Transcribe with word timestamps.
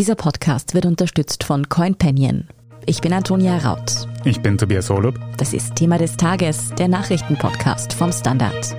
Dieser 0.00 0.14
Podcast 0.14 0.72
wird 0.72 0.86
unterstützt 0.86 1.44
von 1.44 1.68
CoinPanion. 1.68 2.48
Ich 2.86 3.02
bin 3.02 3.12
Antonia 3.12 3.58
Raut. 3.58 4.08
Ich 4.24 4.40
bin 4.40 4.56
Tobias 4.56 4.88
Holub. 4.88 5.20
Das 5.36 5.52
ist 5.52 5.76
Thema 5.76 5.98
des 5.98 6.16
Tages, 6.16 6.74
der 6.76 6.88
Nachrichtenpodcast 6.88 7.92
vom 7.92 8.10
Standard. 8.10 8.74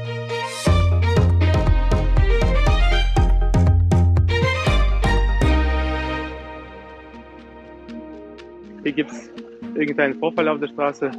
Hier 8.82 8.92
gibt 8.92 9.12
es 9.12 9.30
irgendeinen 9.76 10.18
Vorfall 10.18 10.48
auf 10.48 10.60
der 10.60 10.70
Straße. 10.70 11.12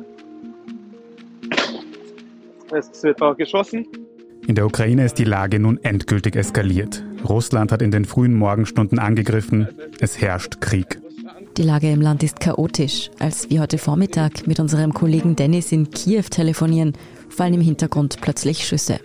Es 2.73 3.05
wird 3.05 3.23
auch 3.23 3.37
geschossen. 3.37 3.87
In 4.49 4.57
der 4.57 4.67
Ukraine 4.67 5.05
ist 5.05 5.15
die 5.19 5.23
Lage 5.23 5.61
nun 5.61 5.79
endgültig 5.85 6.35
eskaliert. 6.35 7.05
Russland 7.29 7.73
hat 7.73 7.83
in 7.83 7.91
den 7.91 8.05
frühen 8.05 8.35
Morgenstunden 8.35 8.99
angegriffen. 8.99 9.69
Es 10.01 10.21
herrscht 10.21 10.61
Krieg. 10.61 11.01
Die 11.57 11.63
Lage 11.63 11.91
im 11.91 12.01
Land 12.01 12.23
ist 12.23 12.41
chaotisch. 12.41 13.11
Als 13.19 13.51
wir 13.51 13.61
heute 13.61 13.79
Vormittag 13.79 14.47
mit 14.47 14.59
unserem 14.59 14.95
Kollegen 14.95 15.37
Dennis 15.37 15.71
in 15.73 15.91
Kiew 15.91 16.25
telefonieren, 16.31 16.95
fallen 17.29 17.55
im 17.55 17.61
Hintergrund 17.61 18.19
plötzlich 18.21 18.67
Schüsse. 18.67 19.01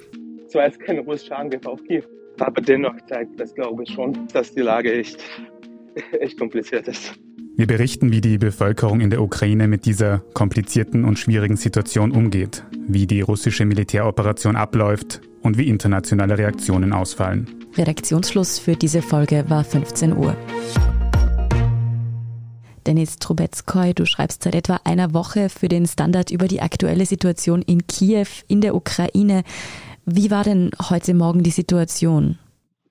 So 0.47 0.59
als 0.59 0.79
kein 0.79 0.99
russischer 0.99 1.37
Angriff 1.37 1.65
auf 1.65 1.83
Kiew. 1.83 2.03
Aber 2.39 2.61
dennoch 2.61 2.95
zeigt 3.07 3.39
das, 3.39 3.53
glaube 3.53 3.83
ich, 3.83 3.89
schon, 3.91 4.27
dass 4.33 4.53
die 4.53 4.61
Lage 4.61 4.93
echt, 4.93 5.23
echt 6.19 6.39
kompliziert 6.39 6.87
ist. 6.87 7.19
Wir 7.57 7.65
berichten, 7.65 8.11
wie 8.11 8.21
die 8.21 8.37
Bevölkerung 8.37 9.01
in 9.01 9.09
der 9.09 9.19
Ukraine 9.19 9.67
mit 9.67 9.85
dieser 9.85 10.19
komplizierten 10.35 11.03
und 11.03 11.17
schwierigen 11.17 11.57
Situation 11.57 12.11
umgeht, 12.11 12.63
wie 12.87 13.07
die 13.07 13.21
russische 13.21 13.65
Militäroperation 13.65 14.55
abläuft 14.55 15.21
und 15.41 15.57
wie 15.57 15.67
internationale 15.67 16.37
Reaktionen 16.37 16.93
ausfallen. 16.93 17.47
Redaktionsschluss 17.75 18.59
für 18.59 18.75
diese 18.75 19.01
Folge 19.01 19.45
war 19.47 19.63
15 19.63 20.15
Uhr. 20.15 20.37
Denis 22.85 23.15
Trubetskoy, 23.15 23.95
du 23.95 24.05
schreibst 24.05 24.43
seit 24.43 24.53
etwa 24.53 24.79
einer 24.83 25.15
Woche 25.15 25.49
für 25.49 25.67
den 25.67 25.87
Standard 25.87 26.29
über 26.29 26.47
die 26.47 26.61
aktuelle 26.61 27.07
Situation 27.07 27.63
in 27.63 27.87
Kiew, 27.87 28.27
in 28.47 28.61
der 28.61 28.75
Ukraine. 28.75 29.41
Wie 30.05 30.29
war 30.29 30.43
denn 30.43 30.69
heute 30.91 31.15
Morgen 31.15 31.41
die 31.41 31.49
Situation? 31.49 32.37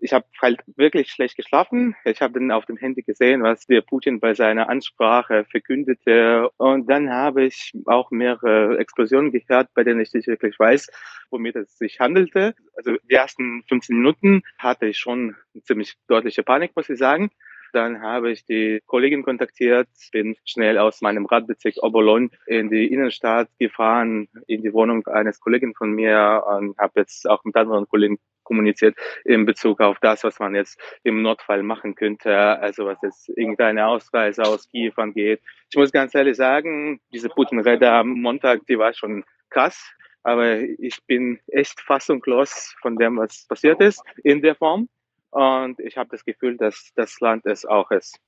Ich 0.06 0.12
habe 0.12 0.24
halt 0.40 0.60
wirklich 0.76 1.10
schlecht 1.10 1.36
geschlafen. 1.36 1.96
Ich 2.04 2.22
habe 2.22 2.34
dann 2.34 2.52
auf 2.52 2.64
dem 2.64 2.76
Handy 2.76 3.02
gesehen, 3.02 3.42
was 3.42 3.66
der 3.66 3.80
Putin 3.80 4.20
bei 4.20 4.34
seiner 4.34 4.68
Ansprache 4.68 5.44
verkündete. 5.50 6.48
Und 6.58 6.88
dann 6.88 7.10
habe 7.10 7.44
ich 7.44 7.72
auch 7.86 8.12
mehrere 8.12 8.78
Explosionen 8.78 9.32
gehört, 9.32 9.68
bei 9.74 9.82
denen 9.82 10.00
ich 10.00 10.14
nicht 10.14 10.28
wirklich 10.28 10.56
weiß, 10.60 10.88
womit 11.30 11.56
es 11.56 11.76
sich 11.76 11.98
handelte. 11.98 12.54
Also 12.76 12.96
die 13.10 13.14
ersten 13.14 13.64
15 13.68 13.96
Minuten 13.96 14.42
hatte 14.58 14.86
ich 14.86 14.96
schon 14.96 15.34
ziemlich 15.64 15.96
deutliche 16.06 16.44
Panik, 16.44 16.70
muss 16.76 16.88
ich 16.88 16.98
sagen. 16.98 17.30
Dann 17.72 18.02
habe 18.02 18.30
ich 18.30 18.44
die 18.44 18.80
Kollegin 18.86 19.22
kontaktiert, 19.22 19.88
bin 20.12 20.36
schnell 20.44 20.78
aus 20.78 21.00
meinem 21.00 21.26
Radbezirk 21.26 21.76
Obolon 21.82 22.30
in 22.46 22.70
die 22.70 22.92
Innenstadt 22.92 23.48
gefahren, 23.58 24.28
in 24.46 24.62
die 24.62 24.72
Wohnung 24.72 25.06
eines 25.06 25.40
Kollegen 25.40 25.74
von 25.74 25.92
mir 25.92 26.44
und 26.46 26.76
habe 26.78 27.00
jetzt 27.00 27.28
auch 27.28 27.44
mit 27.44 27.56
anderen 27.56 27.88
Kollegen 27.88 28.18
kommuniziert 28.46 28.96
in 29.24 29.44
Bezug 29.44 29.80
auf 29.80 29.98
das, 30.00 30.24
was 30.24 30.38
man 30.38 30.54
jetzt 30.54 30.80
im 31.02 31.20
Notfall 31.20 31.62
machen 31.62 31.94
könnte, 31.94 32.34
also 32.34 32.86
was 32.86 32.98
jetzt 33.02 33.28
irgendeine 33.30 33.86
Ausreise 33.86 34.44
aus 34.44 34.68
Kiew 34.70 34.92
angeht. 34.96 35.42
Ich 35.70 35.76
muss 35.76 35.92
ganz 35.92 36.14
ehrlich 36.14 36.36
sagen, 36.36 37.00
diese 37.12 37.28
Putin-Rede 37.28 37.90
am 37.90 38.20
Montag, 38.20 38.64
die 38.68 38.78
war 38.78 38.94
schon 38.94 39.24
krass, 39.50 39.92
aber 40.22 40.60
ich 40.60 40.98
bin 41.06 41.38
echt 41.48 41.80
fassungslos 41.80 42.74
von 42.80 42.96
dem, 42.96 43.18
was 43.18 43.46
passiert 43.46 43.80
ist 43.80 44.02
in 44.22 44.40
der 44.42 44.54
Form. 44.54 44.88
Und 45.36 45.80
ich 45.80 45.98
habe 45.98 46.08
das 46.10 46.24
Gefühl, 46.24 46.56
dass 46.56 46.92
das 46.94 47.20
Land 47.20 47.44
es 47.44 47.66
auch 47.66 47.90
ist. 47.90 48.18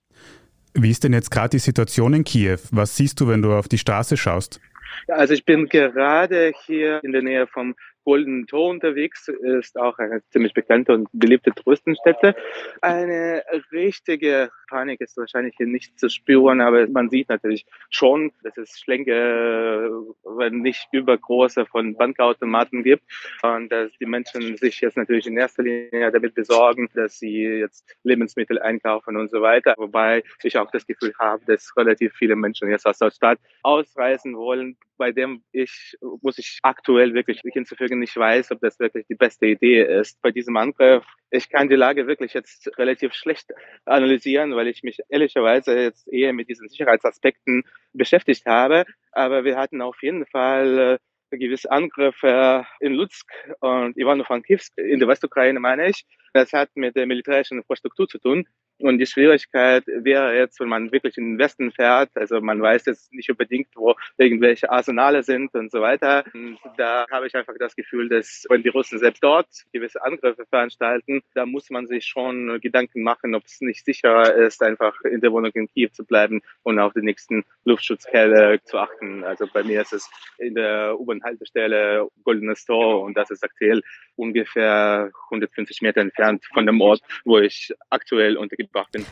Wie 0.75 0.91
ist 0.91 1.05
denn 1.05 1.15
jetzt 1.15 1.31
gerade 1.31 1.49
die 1.49 1.59
Situation 1.59 2.13
in 2.13 2.23
Kiew? 2.23 2.59
Was 2.71 2.97
siehst 2.97 3.19
du, 3.19 3.29
wenn 3.29 3.41
du 3.41 3.55
auf 3.55 3.67
die 3.67 3.79
Straße 3.79 4.19
schaust? 4.19 4.61
Also 5.07 5.33
ich 5.33 5.47
bin 5.47 5.71
gerade 5.71 6.53
hier 6.67 7.03
in 7.03 7.13
der 7.13 7.23
Nähe 7.23 7.47
vom 7.47 7.77
Golden 8.09 8.47
Tor 8.47 8.71
unterwegs, 8.71 9.29
ist 9.29 9.79
auch 9.79 9.99
eine 9.99 10.23
ziemlich 10.31 10.55
bekannte 10.55 10.95
und 10.95 11.09
beliebte 11.13 11.51
Touristenstätte. 11.51 12.35
Eine 12.81 13.43
richtige 13.71 14.51
Panik 14.67 15.03
ist 15.03 15.19
wahrscheinlich 15.19 15.55
hier 15.59 15.67
nicht 15.67 16.01
zu 16.01 16.09
spüren, 16.09 16.63
aber 16.63 16.87
man 16.89 17.11
sieht 17.11 17.29
natürlich 17.29 17.67
schon, 17.91 18.33
dass 18.43 18.57
es 18.57 18.79
Schlänge, 18.79 19.91
wenn 20.25 20.63
nicht 20.63 20.89
übergroße, 20.93 21.67
von 21.67 21.97
Bankautomaten 21.97 22.83
gibt 22.83 23.03
und 23.43 23.71
dass 23.71 23.91
die 24.01 24.07
Menschen 24.07 24.57
sich 24.57 24.81
jetzt 24.81 24.97
natürlich 24.97 25.27
in 25.27 25.37
erster 25.37 25.63
Linie 25.63 26.11
damit 26.11 26.35
besorgen, 26.35 26.89
dass 26.95 27.19
sie 27.19 27.43
jetzt 27.43 27.85
Lebensmittel 28.05 28.59
einkaufen 28.59 29.19
und 29.19 29.31
so 29.31 29.43
weiter. 29.43 29.75
Wobei 29.77 30.23
ich 30.43 30.57
auch 30.57 30.71
das 30.71 30.87
Gefühl 30.87 31.13
habe, 31.19 31.45
dass 31.45 31.77
relativ 31.77 32.15
viele 32.15 32.37
Menschen 32.37 32.71
jetzt 32.71 32.87
aus 32.87 32.99
der 32.99 33.11
Stadt 33.11 33.39
ausreisen 33.63 34.35
wollen, 34.35 34.79
bei 34.97 35.13
dem 35.13 35.43
ich, 35.53 35.97
muss 36.23 36.39
ich 36.39 36.59
aktuell 36.63 37.15
wirklich 37.15 37.41
hinzufügen, 37.45 37.98
nicht 37.99 38.17
weiß, 38.17 38.51
ob 38.53 38.61
das 38.61 38.79
wirklich 38.79 39.07
die 39.07 39.15
beste 39.15 39.47
Idee 39.47 39.83
ist. 39.83 40.21
Bei 40.23 40.31
diesem 40.31 40.57
Angriff, 40.57 41.05
ich 41.31 41.49
kann 41.49 41.69
die 41.69 41.77
Lage 41.77 42.07
wirklich 42.07 42.35
jetzt 42.35 42.71
relativ 42.79 43.15
schlecht 43.15 43.51
analysieren, 43.85 44.55
weil 44.55 44.69
ich 44.69 44.83
mich 44.83 45.01
ehrlicherweise 45.09 45.79
jetzt 45.79 46.09
eher 46.09 46.33
mit 46.33 46.49
diesen 46.49 46.69
Sicherheitsaspekten 46.69 47.65
beschäftigt 47.93 48.47
habe. 48.47 48.85
Aber 49.13 49.45
wir 49.45 49.57
hatten 49.57 49.83
auf 49.83 50.03
jeden 50.03 50.27
Fall 50.27 51.01
äh, 51.31 51.39
gewisse 51.39 51.71
Angriffe 51.71 52.67
in 52.81 52.95
Lutsk 52.95 53.31
und 53.61 53.97
Ivano-Frankivsk 53.97 54.79
in 54.79 54.99
der 54.99 55.09
Westukraine, 55.09 55.61
meine 55.61 55.89
ich. 55.89 56.07
Das 56.33 56.53
hat 56.53 56.71
mit 56.75 56.97
der 56.97 57.07
militärischen 57.07 57.59
Infrastruktur 57.59 58.09
zu 58.09 58.19
tun. 58.19 58.47
Und 58.81 58.99
die 58.99 59.07
Schwierigkeit 59.07 59.85
wäre 59.87 60.37
jetzt, 60.37 60.61
wenn 60.61 60.69
man 60.69 60.93
wirklich 60.93 61.19
in 61.19 61.33
den 61.33 61.39
Westen 61.39 61.73
fährt, 61.73 62.11
also 62.15 62.41
man 62.41 62.63
weiß 62.63 62.87
jetzt 62.87 63.13
nicht 63.13 63.29
unbedingt, 63.29 63.69
wo 63.75 63.95
irgendwelche 64.17 64.71
Arsenale 64.71 65.23
sind 65.23 65.55
und 65.55 65.71
so 65.71 65.81
weiter. 65.81 66.25
Und 66.33 66.59
da 66.77 67.07
habe 67.11 67.27
ich 67.27 67.35
einfach 67.35 67.55
das 67.59 67.75
Gefühl, 67.75 68.09
dass 68.09 68.47
wenn 68.49 68.63
die 68.63 68.69
Russen 68.69 68.99
selbst 68.99 69.23
dort 69.23 69.49
gewisse 69.73 70.03
Angriffe 70.05 70.47
veranstalten, 70.47 71.23
da 71.35 71.45
muss 71.45 71.71
man 71.71 71.87
sich 71.87 72.07
schon 72.07 72.61
Gedanken 72.61 73.03
machen, 73.03 73.35
ob 73.35 73.45
es 73.45 73.61
nicht 73.61 73.85
sicherer 73.85 74.35
ist, 74.35 74.63
einfach 74.63 74.95
in 75.03 75.21
der 75.21 75.33
Wohnung 75.33 75.51
in 75.55 75.69
Kiew 75.69 75.91
zu 75.93 76.05
bleiben 76.05 76.41
und 76.63 76.79
auf 76.79 76.93
die 76.93 77.03
nächsten 77.03 77.45
Luftschutzkeller 77.65 78.63
zu 78.65 78.79
achten. 78.79 79.25
Also 79.25 79.47
bei 79.53 79.65
mir 79.65 79.83
ist 79.83 79.93
es 79.93 80.09
in 80.39 80.55
der 80.55 80.99
U-Bahn-Haltestelle 80.99 82.09
Goldenes 82.23 82.65
Tor 82.65 83.03
und 83.03 83.17
das 83.17 83.31
ist 83.31 83.43
aktuell 83.43 83.83
ungefähr 84.17 85.11
150 85.31 85.83
Meter 85.83 86.01
entfernt 86.01 86.45
von 86.53 86.67
dem 86.67 86.81
Ort, 86.81 87.01
wo 87.25 87.39
ich 87.39 87.73
aktuell 87.91 88.37
untergebracht 88.69 88.93
bin. 88.93 89.07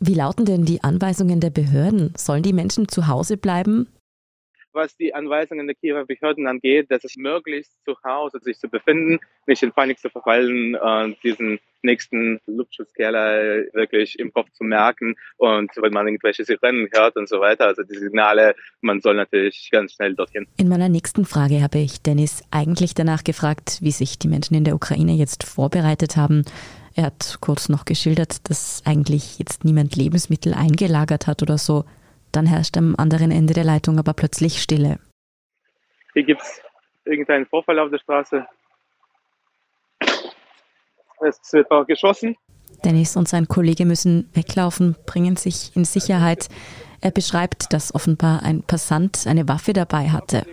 Wie 0.00 0.14
lauten 0.14 0.44
denn 0.44 0.64
die 0.64 0.82
Anweisungen 0.82 1.40
der 1.40 1.50
Behörden? 1.50 2.12
Sollen 2.16 2.42
die 2.42 2.52
Menschen 2.52 2.88
zu 2.88 3.06
Hause 3.06 3.36
bleiben? 3.36 3.88
was 4.74 4.96
die 4.96 5.14
Anweisungen 5.14 5.66
der 5.66 5.76
Kiewer 5.76 6.06
Behörden 6.06 6.46
angeht, 6.46 6.90
dass 6.90 7.04
es 7.04 7.16
möglichst 7.16 7.72
zu 7.84 7.94
Hause 8.04 8.38
sich 8.40 8.58
zu 8.58 8.68
befinden, 8.68 9.20
nicht 9.46 9.62
in 9.62 9.72
Panik 9.72 9.98
zu 9.98 10.08
verfallen 10.08 10.74
und 10.76 11.22
diesen 11.22 11.58
nächsten 11.82 12.40
Luftschutzkeller 12.46 13.64
wirklich 13.74 14.18
im 14.18 14.32
Kopf 14.32 14.50
zu 14.52 14.64
merken 14.64 15.14
und 15.36 15.70
wenn 15.76 15.92
man 15.92 16.06
irgendwelche 16.06 16.44
Sirenen 16.44 16.88
hört 16.92 17.16
und 17.16 17.28
so 17.28 17.40
weiter, 17.40 17.66
also 17.66 17.82
die 17.82 17.98
Signale, 17.98 18.54
man 18.80 19.00
soll 19.00 19.16
natürlich 19.16 19.68
ganz 19.70 19.92
schnell 19.92 20.14
dorthin. 20.14 20.46
In 20.56 20.68
meiner 20.68 20.88
nächsten 20.88 21.24
Frage 21.24 21.60
habe 21.60 21.78
ich 21.78 22.00
Dennis 22.00 22.42
eigentlich 22.50 22.94
danach 22.94 23.24
gefragt, 23.24 23.78
wie 23.82 23.90
sich 23.90 24.18
die 24.18 24.28
Menschen 24.28 24.54
in 24.54 24.64
der 24.64 24.74
Ukraine 24.74 25.12
jetzt 25.12 25.44
vorbereitet 25.44 26.16
haben. 26.16 26.44
Er 26.94 27.04
hat 27.04 27.38
kurz 27.40 27.68
noch 27.68 27.84
geschildert, 27.84 28.48
dass 28.50 28.82
eigentlich 28.84 29.38
jetzt 29.38 29.64
niemand 29.64 29.96
Lebensmittel 29.96 30.54
eingelagert 30.54 31.26
hat 31.26 31.42
oder 31.42 31.58
so. 31.58 31.84
Dann 32.32 32.46
herrscht 32.46 32.76
am 32.76 32.94
anderen 32.96 33.30
Ende 33.30 33.54
der 33.54 33.64
Leitung 33.64 33.98
aber 33.98 34.12
plötzlich 34.12 34.62
Stille. 34.62 34.98
Hier 36.12 36.24
gibt 36.24 36.42
es 36.42 36.60
irgendeinen 37.04 37.46
Vorfall 37.46 37.78
auf 37.78 37.90
der 37.90 37.98
Straße. 37.98 38.46
Es 41.20 41.52
wird 41.52 41.70
auch 41.70 41.86
geschossen. 41.86 42.36
Dennis 42.84 43.16
und 43.16 43.28
sein 43.28 43.46
Kollege 43.46 43.84
müssen 43.84 44.28
weglaufen, 44.34 44.96
bringen 45.06 45.36
sich 45.36 45.74
in 45.76 45.84
Sicherheit. 45.84 46.48
Er 47.00 47.10
beschreibt, 47.10 47.72
dass 47.72 47.94
offenbar 47.94 48.42
ein 48.42 48.62
Passant 48.62 49.26
eine 49.26 49.48
Waffe 49.48 49.72
dabei 49.72 50.10
hatte. 50.10 50.44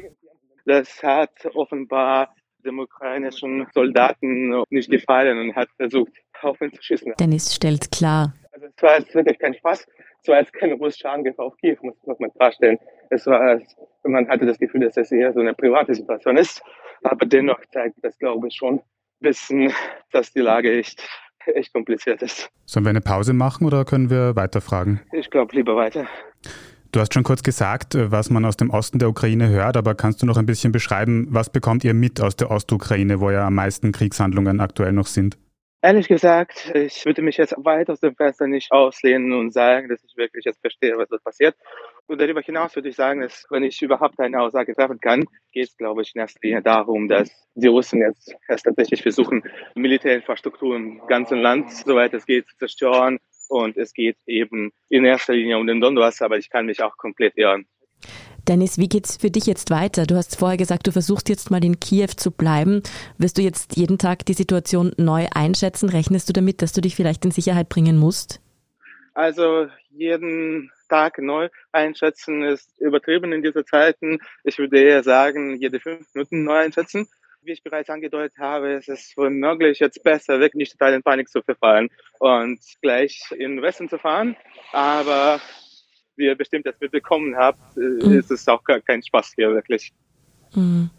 Das 0.65 1.01
hat 1.01 1.31
offenbar 1.55 2.35
dem 2.69 2.79
ukrainischen 2.79 3.67
Soldaten 3.73 4.63
nicht 4.69 4.89
gefallen 4.89 5.39
und 5.39 5.55
hat 5.55 5.69
versucht, 5.77 6.13
auf 6.41 6.61
ihn 6.61 6.71
zu 6.71 6.81
schießen. 6.81 7.13
Dennis 7.19 7.53
stellt 7.53 7.91
klar. 7.91 8.33
Also 8.51 8.67
es 8.75 8.83
war 8.83 8.99
jetzt 8.99 9.13
wirklich 9.13 9.39
kein 9.39 9.53
Spaß. 9.53 9.87
Es 10.21 10.27
war 10.27 10.39
jetzt 10.39 10.53
kein 10.53 10.73
russischer 10.73 11.11
Angriff 11.11 11.37
auf 11.39 11.55
Kiew, 11.57 11.77
muss, 11.81 12.19
man 12.19 12.31
klarstellen. 12.33 12.77
Es 13.09 13.25
war, 13.25 13.59
man 14.03 14.27
hatte 14.27 14.45
das 14.45 14.59
Gefühl, 14.59 14.81
dass 14.81 14.97
es 14.97 15.11
eher 15.11 15.33
so 15.33 15.39
eine 15.39 15.53
private 15.53 15.95
Situation 15.95 16.37
ist. 16.37 16.61
Aber 17.03 17.25
dennoch 17.25 17.59
zeigt 17.71 17.95
das, 18.01 18.17
glaube 18.19 18.47
ich, 18.47 18.55
schon 18.55 18.75
ein 18.75 18.81
bisschen, 19.19 19.73
dass 20.11 20.33
die 20.33 20.41
Lage 20.41 20.77
echt, 20.77 21.07
echt 21.45 21.73
kompliziert 21.73 22.21
ist. 22.21 22.49
Sollen 22.65 22.85
wir 22.85 22.89
eine 22.89 23.01
Pause 23.01 23.33
machen 23.33 23.65
oder 23.65 23.85
können 23.85 24.09
wir 24.09 24.35
weiterfragen? 24.35 25.01
Ich 25.13 25.29
glaube 25.29 25.55
lieber 25.55 25.75
weiter. 25.75 26.07
Du 26.91 26.99
hast 26.99 27.13
schon 27.13 27.21
kurz 27.21 27.43
gesagt, 27.43 27.93
was 27.93 28.31
man 28.31 28.45
aus 28.45 28.57
dem 28.57 28.71
Osten 28.71 28.97
der 28.97 29.09
Ukraine 29.09 29.47
hört, 29.49 29.77
aber 29.77 29.93
kannst 29.93 30.23
du 30.23 30.25
noch 30.25 30.37
ein 30.37 30.47
bisschen 30.47 30.71
beschreiben, 30.71 31.27
was 31.29 31.51
bekommt 31.51 31.83
ihr 31.83 31.93
mit 31.93 32.19
aus 32.19 32.35
der 32.35 32.49
Ostukraine, 32.49 33.19
wo 33.19 33.29
ja 33.29 33.45
am 33.45 33.53
meisten 33.53 33.91
Kriegshandlungen 33.91 34.59
aktuell 34.59 34.91
noch 34.91 35.05
sind? 35.05 35.37
Ehrlich 35.83 36.07
gesagt, 36.07 36.71
ich 36.73 37.05
würde 37.05 37.21
mich 37.21 37.37
jetzt 37.37 37.53
weit 37.57 37.91
aus 37.91 37.99
dem 37.99 38.15
Fenster 38.15 38.47
nicht 38.47 38.71
auslehnen 38.71 39.33
und 39.33 39.53
sagen, 39.53 39.87
dass 39.87 40.03
ich 40.03 40.17
wirklich 40.17 40.45
jetzt 40.45 40.61
verstehe, 40.61 40.97
was 40.97 41.07
dort 41.09 41.23
passiert. 41.23 41.55
Und 42.07 42.19
darüber 42.19 42.41
hinaus 42.41 42.75
würde 42.75 42.89
ich 42.89 42.95
sagen, 42.95 43.21
dass 43.21 43.45
wenn 43.51 43.63
ich 43.63 43.79
überhaupt 43.83 44.19
eine 44.19 44.41
Aussage 44.41 44.73
treffen 44.73 44.99
kann, 44.99 45.25
geht 45.51 45.69
es, 45.69 45.77
glaube 45.77 46.01
ich, 46.01 46.15
in 46.15 46.21
erster 46.21 46.39
Linie 46.41 46.63
darum, 46.63 47.07
dass 47.07 47.29
die 47.53 47.67
Russen 47.67 48.01
jetzt 48.01 48.33
erst 48.47 48.65
tatsächlich 48.65 49.03
versuchen, 49.03 49.43
Militärinfrastruktur 49.75 50.75
im 50.75 51.05
ganzen 51.05 51.37
Land, 51.37 51.71
soweit 51.71 52.15
es 52.15 52.25
geht, 52.25 52.47
zu 52.47 52.57
zerstören. 52.57 53.19
Und 53.49 53.77
es 53.77 53.93
geht 53.93 54.17
eben 54.27 54.71
in 54.89 55.03
erster 55.05 55.33
Linie 55.33 55.57
um 55.57 55.67
den 55.67 55.81
Donbass, 55.81 56.21
aber 56.21 56.37
ich 56.37 56.49
kann 56.49 56.67
mich 56.67 56.81
auch 56.81 56.95
komplett 56.97 57.35
irren. 57.35 57.67
Dennis, 58.47 58.77
wie 58.77 58.87
geht's 58.87 59.17
für 59.17 59.29
dich 59.29 59.45
jetzt 59.47 59.69
weiter? 59.69 60.05
Du 60.05 60.15
hast 60.15 60.37
vorher 60.37 60.57
gesagt, 60.57 60.87
du 60.87 60.91
versuchst 60.91 61.29
jetzt 61.29 61.51
mal 61.51 61.63
in 61.63 61.79
Kiew 61.79 62.07
zu 62.15 62.31
bleiben. 62.31 62.81
Wirst 63.17 63.37
du 63.37 63.41
jetzt 63.41 63.75
jeden 63.75 63.97
Tag 63.97 64.25
die 64.25 64.33
Situation 64.33 64.93
neu 64.97 65.27
einschätzen? 65.33 65.89
Rechnest 65.89 66.29
du 66.29 66.33
damit, 66.33 66.61
dass 66.61 66.73
du 66.73 66.81
dich 66.81 66.95
vielleicht 66.95 67.25
in 67.25 67.31
Sicherheit 67.31 67.69
bringen 67.69 67.97
musst? 67.97 68.39
Also 69.13 69.67
jeden 69.89 70.71
Tag 70.87 71.17
neu 71.17 71.49
einschätzen 71.71 72.43
ist 72.43 72.79
übertrieben 72.79 73.33
in 73.33 73.43
diesen 73.43 73.65
Zeiten. 73.65 74.19
Ich 74.43 74.57
würde 74.57 74.79
eher 74.79 75.03
sagen, 75.03 75.55
jede 75.57 75.79
fünf 75.79 76.07
Minuten 76.13 76.43
neu 76.43 76.57
einschätzen. 76.57 77.07
Wie 77.41 77.53
ich 77.53 77.63
bereits 77.63 77.89
angedeutet 77.89 78.37
habe, 78.37 78.73
ist 78.73 78.89
es 78.89 79.13
womöglich 79.15 79.79
jetzt 79.79 80.03
besser, 80.03 80.39
wirklich 80.39 80.55
nicht 80.59 80.71
total 80.73 80.93
in 80.93 81.03
Panik 81.03 81.29
zu 81.29 81.41
verfallen 81.41 81.89
und 82.19 82.59
gleich 82.81 83.21
in 83.31 83.55
den 83.55 83.61
Westen 83.61 83.87
zu 83.87 83.97
fahren. 83.97 84.35
Aber 84.73 85.39
wie 86.17 86.25
ihr 86.25 86.35
bestimmt 86.35 86.65
jetzt 86.65 86.81
mitbekommen 86.81 87.37
habt, 87.37 87.77
mhm. 87.77 88.11
ist 88.11 88.29
es 88.29 88.47
auch 88.47 88.61
kein 88.63 89.01
Spaß 89.01 89.33
hier 89.35 89.53
wirklich. 89.53 89.93
Mhm. 90.53 90.89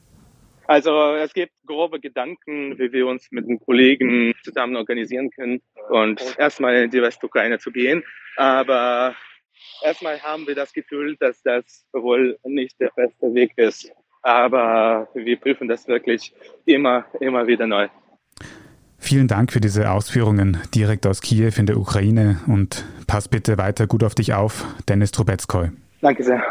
Also 0.67 1.15
es 1.17 1.35
gibt 1.35 1.53
grobe 1.67 2.01
Gedanken, 2.01 2.79
wie 2.79 2.93
wir 2.93 3.07
uns 3.07 3.27
mit 3.33 3.47
den 3.47 3.59
Kollegen 3.59 4.33
zusammen 4.45 4.77
organisieren 4.77 5.31
können 5.31 5.61
und 5.89 6.39
erstmal 6.39 6.77
in 6.77 6.91
die 6.91 7.03
Westukraine 7.03 7.59
zu 7.59 7.71
gehen. 7.71 8.05
Aber 8.37 9.15
erstmal 9.83 10.23
haben 10.23 10.47
wir 10.47 10.55
das 10.55 10.73
Gefühl, 10.73 11.17
dass 11.17 11.43
das 11.43 11.87
wohl 11.93 12.39
nicht 12.45 12.81
der 12.81 12.93
beste 12.95 13.35
Weg 13.35 13.53
ist. 13.57 13.93
Aber 14.23 15.09
wir 15.15 15.39
prüfen 15.39 15.69
das 15.69 15.89
wirklich 15.89 16.35
immer, 16.67 17.05
immer 17.21 17.47
wieder 17.47 17.67
neu. 17.67 17.89
Vielen 18.99 19.29
Dank 19.29 19.51
für 19.51 19.61
diese 19.61 19.91
Ausführungen 19.91 20.59
direkt 20.75 21.07
aus 21.07 21.23
Kiew 21.23 21.53
in 21.57 21.67
der 21.67 21.79
Ukraine 21.79 22.39
und 22.47 22.85
pass 23.07 23.29
bitte 23.29 23.57
weiter 23.57 23.87
gut 23.87 24.05
auf 24.05 24.15
dich 24.15 24.35
auf, 24.35 24.67
Dennis 24.89 25.11
Trubetskoy. 25.11 25.71
Danke 26.03 26.23
sehr. 26.23 26.43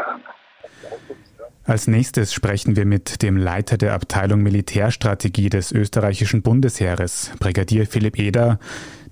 Als 1.64 1.86
nächstes 1.86 2.34
sprechen 2.34 2.74
wir 2.74 2.84
mit 2.84 3.22
dem 3.22 3.36
Leiter 3.36 3.78
der 3.78 3.94
Abteilung 3.94 4.42
Militärstrategie 4.42 5.48
des 5.48 5.70
österreichischen 5.70 6.42
Bundesheeres, 6.42 7.30
Brigadier 7.38 7.86
Philipp 7.86 8.18
Eder, 8.18 8.58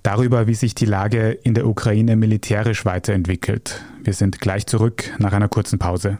darüber, 0.03 0.47
wie 0.47 0.55
sich 0.55 0.75
die 0.75 0.85
Lage 0.85 1.31
in 1.31 1.53
der 1.53 1.65
Ukraine 1.65 2.17
militärisch 2.17 2.83
weiterentwickelt. 2.85 3.81
Wir 4.03 4.13
sind 4.13 4.41
gleich 4.41 4.65
zurück 4.65 5.05
nach 5.19 5.31
einer 5.31 5.47
kurzen 5.47 5.79
Pause. 5.79 6.19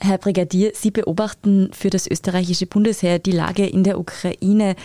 Herr 0.00 0.18
Brigadier, 0.18 0.72
Sie 0.74 0.90
beobachten 0.90 1.70
für 1.72 1.90
das 1.90 2.06
österreichische 2.06 2.66
Bundesheer 2.66 3.18
die 3.18 3.32
Lage 3.32 3.66
in 3.66 3.84
der 3.84 3.98
Ukraine. 3.98 4.76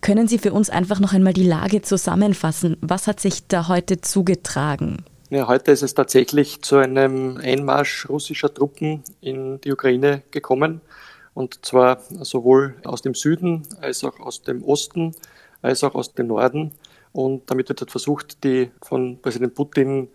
Können 0.00 0.28
Sie 0.28 0.38
für 0.38 0.52
uns 0.52 0.70
einfach 0.70 1.00
noch 1.00 1.12
einmal 1.12 1.32
die 1.32 1.46
Lage 1.46 1.82
zusammenfassen? 1.82 2.76
Was 2.80 3.06
hat 3.06 3.20
sich 3.20 3.46
da 3.46 3.68
heute 3.68 4.00
zugetragen? 4.00 5.04
Ja, 5.30 5.48
heute 5.48 5.72
ist 5.72 5.82
es 5.82 5.94
tatsächlich 5.94 6.62
zu 6.62 6.76
einem 6.76 7.38
Einmarsch 7.38 8.08
russischer 8.08 8.52
Truppen 8.52 9.02
in 9.20 9.60
die 9.62 9.72
Ukraine 9.72 10.22
gekommen. 10.30 10.80
Und 11.32 11.64
zwar 11.66 12.00
sowohl 12.10 12.76
aus 12.84 13.02
dem 13.02 13.14
Süden 13.14 13.62
als 13.80 14.04
auch 14.04 14.20
aus 14.20 14.42
dem 14.42 14.62
Osten 14.62 15.14
als 15.62 15.82
auch 15.82 15.94
aus 15.94 16.12
dem 16.12 16.28
Norden. 16.28 16.72
Und 17.12 17.50
damit 17.50 17.68
wird 17.70 17.90
versucht, 17.90 18.44
die 18.44 18.70
von 18.82 19.18
Präsident 19.20 19.54
Putin 19.54 20.08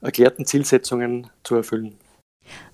erklärten 0.00 0.46
Zielsetzungen 0.46 1.28
zu 1.44 1.56
erfüllen. 1.56 1.96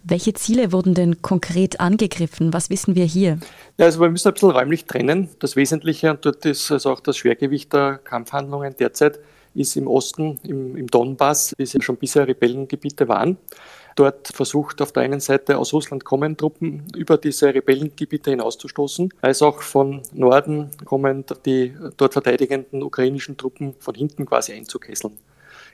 Welche 0.04 0.34
Ziele 0.34 0.72
wurden 0.72 0.94
denn 0.94 1.22
konkret 1.22 1.80
angegriffen? 1.80 2.52
Was 2.52 2.70
wissen 2.70 2.94
wir 2.94 3.04
hier? 3.04 3.38
Ja, 3.78 3.86
also 3.86 4.00
wir 4.00 4.10
müssen 4.10 4.28
ein 4.28 4.34
bisschen 4.34 4.50
räumlich 4.50 4.84
trennen. 4.84 5.28
Das 5.38 5.56
Wesentliche, 5.56 6.10
und 6.10 6.24
dort 6.24 6.44
ist 6.44 6.70
also 6.70 6.90
auch 6.90 7.00
das 7.00 7.16
Schwergewicht 7.16 7.72
der 7.72 7.98
Kampfhandlungen 8.02 8.74
derzeit, 8.76 9.18
ist 9.54 9.76
im 9.76 9.86
Osten, 9.86 10.40
im, 10.44 10.76
im 10.76 10.86
Donbass, 10.86 11.54
wie 11.56 11.62
es 11.64 11.72
ja 11.72 11.82
schon 11.82 11.96
bisher 11.96 12.26
Rebellengebiete 12.26 13.08
waren. 13.08 13.36
Dort 13.94 14.28
versucht 14.28 14.80
auf 14.80 14.92
der 14.92 15.02
einen 15.02 15.20
Seite 15.20 15.58
aus 15.58 15.72
Russland 15.72 16.04
kommende 16.04 16.38
Truppen 16.38 16.84
über 16.96 17.18
diese 17.18 17.54
Rebellengebiete 17.54 18.30
hinauszustoßen, 18.30 19.12
als 19.20 19.42
auch 19.42 19.60
von 19.60 20.00
Norden 20.12 20.70
kommend 20.84 21.34
die 21.44 21.74
dort 21.96 22.14
verteidigenden 22.14 22.82
ukrainischen 22.82 23.36
Truppen 23.36 23.74
von 23.78 23.94
hinten 23.94 24.24
quasi 24.24 24.52
einzukesseln. 24.52 25.18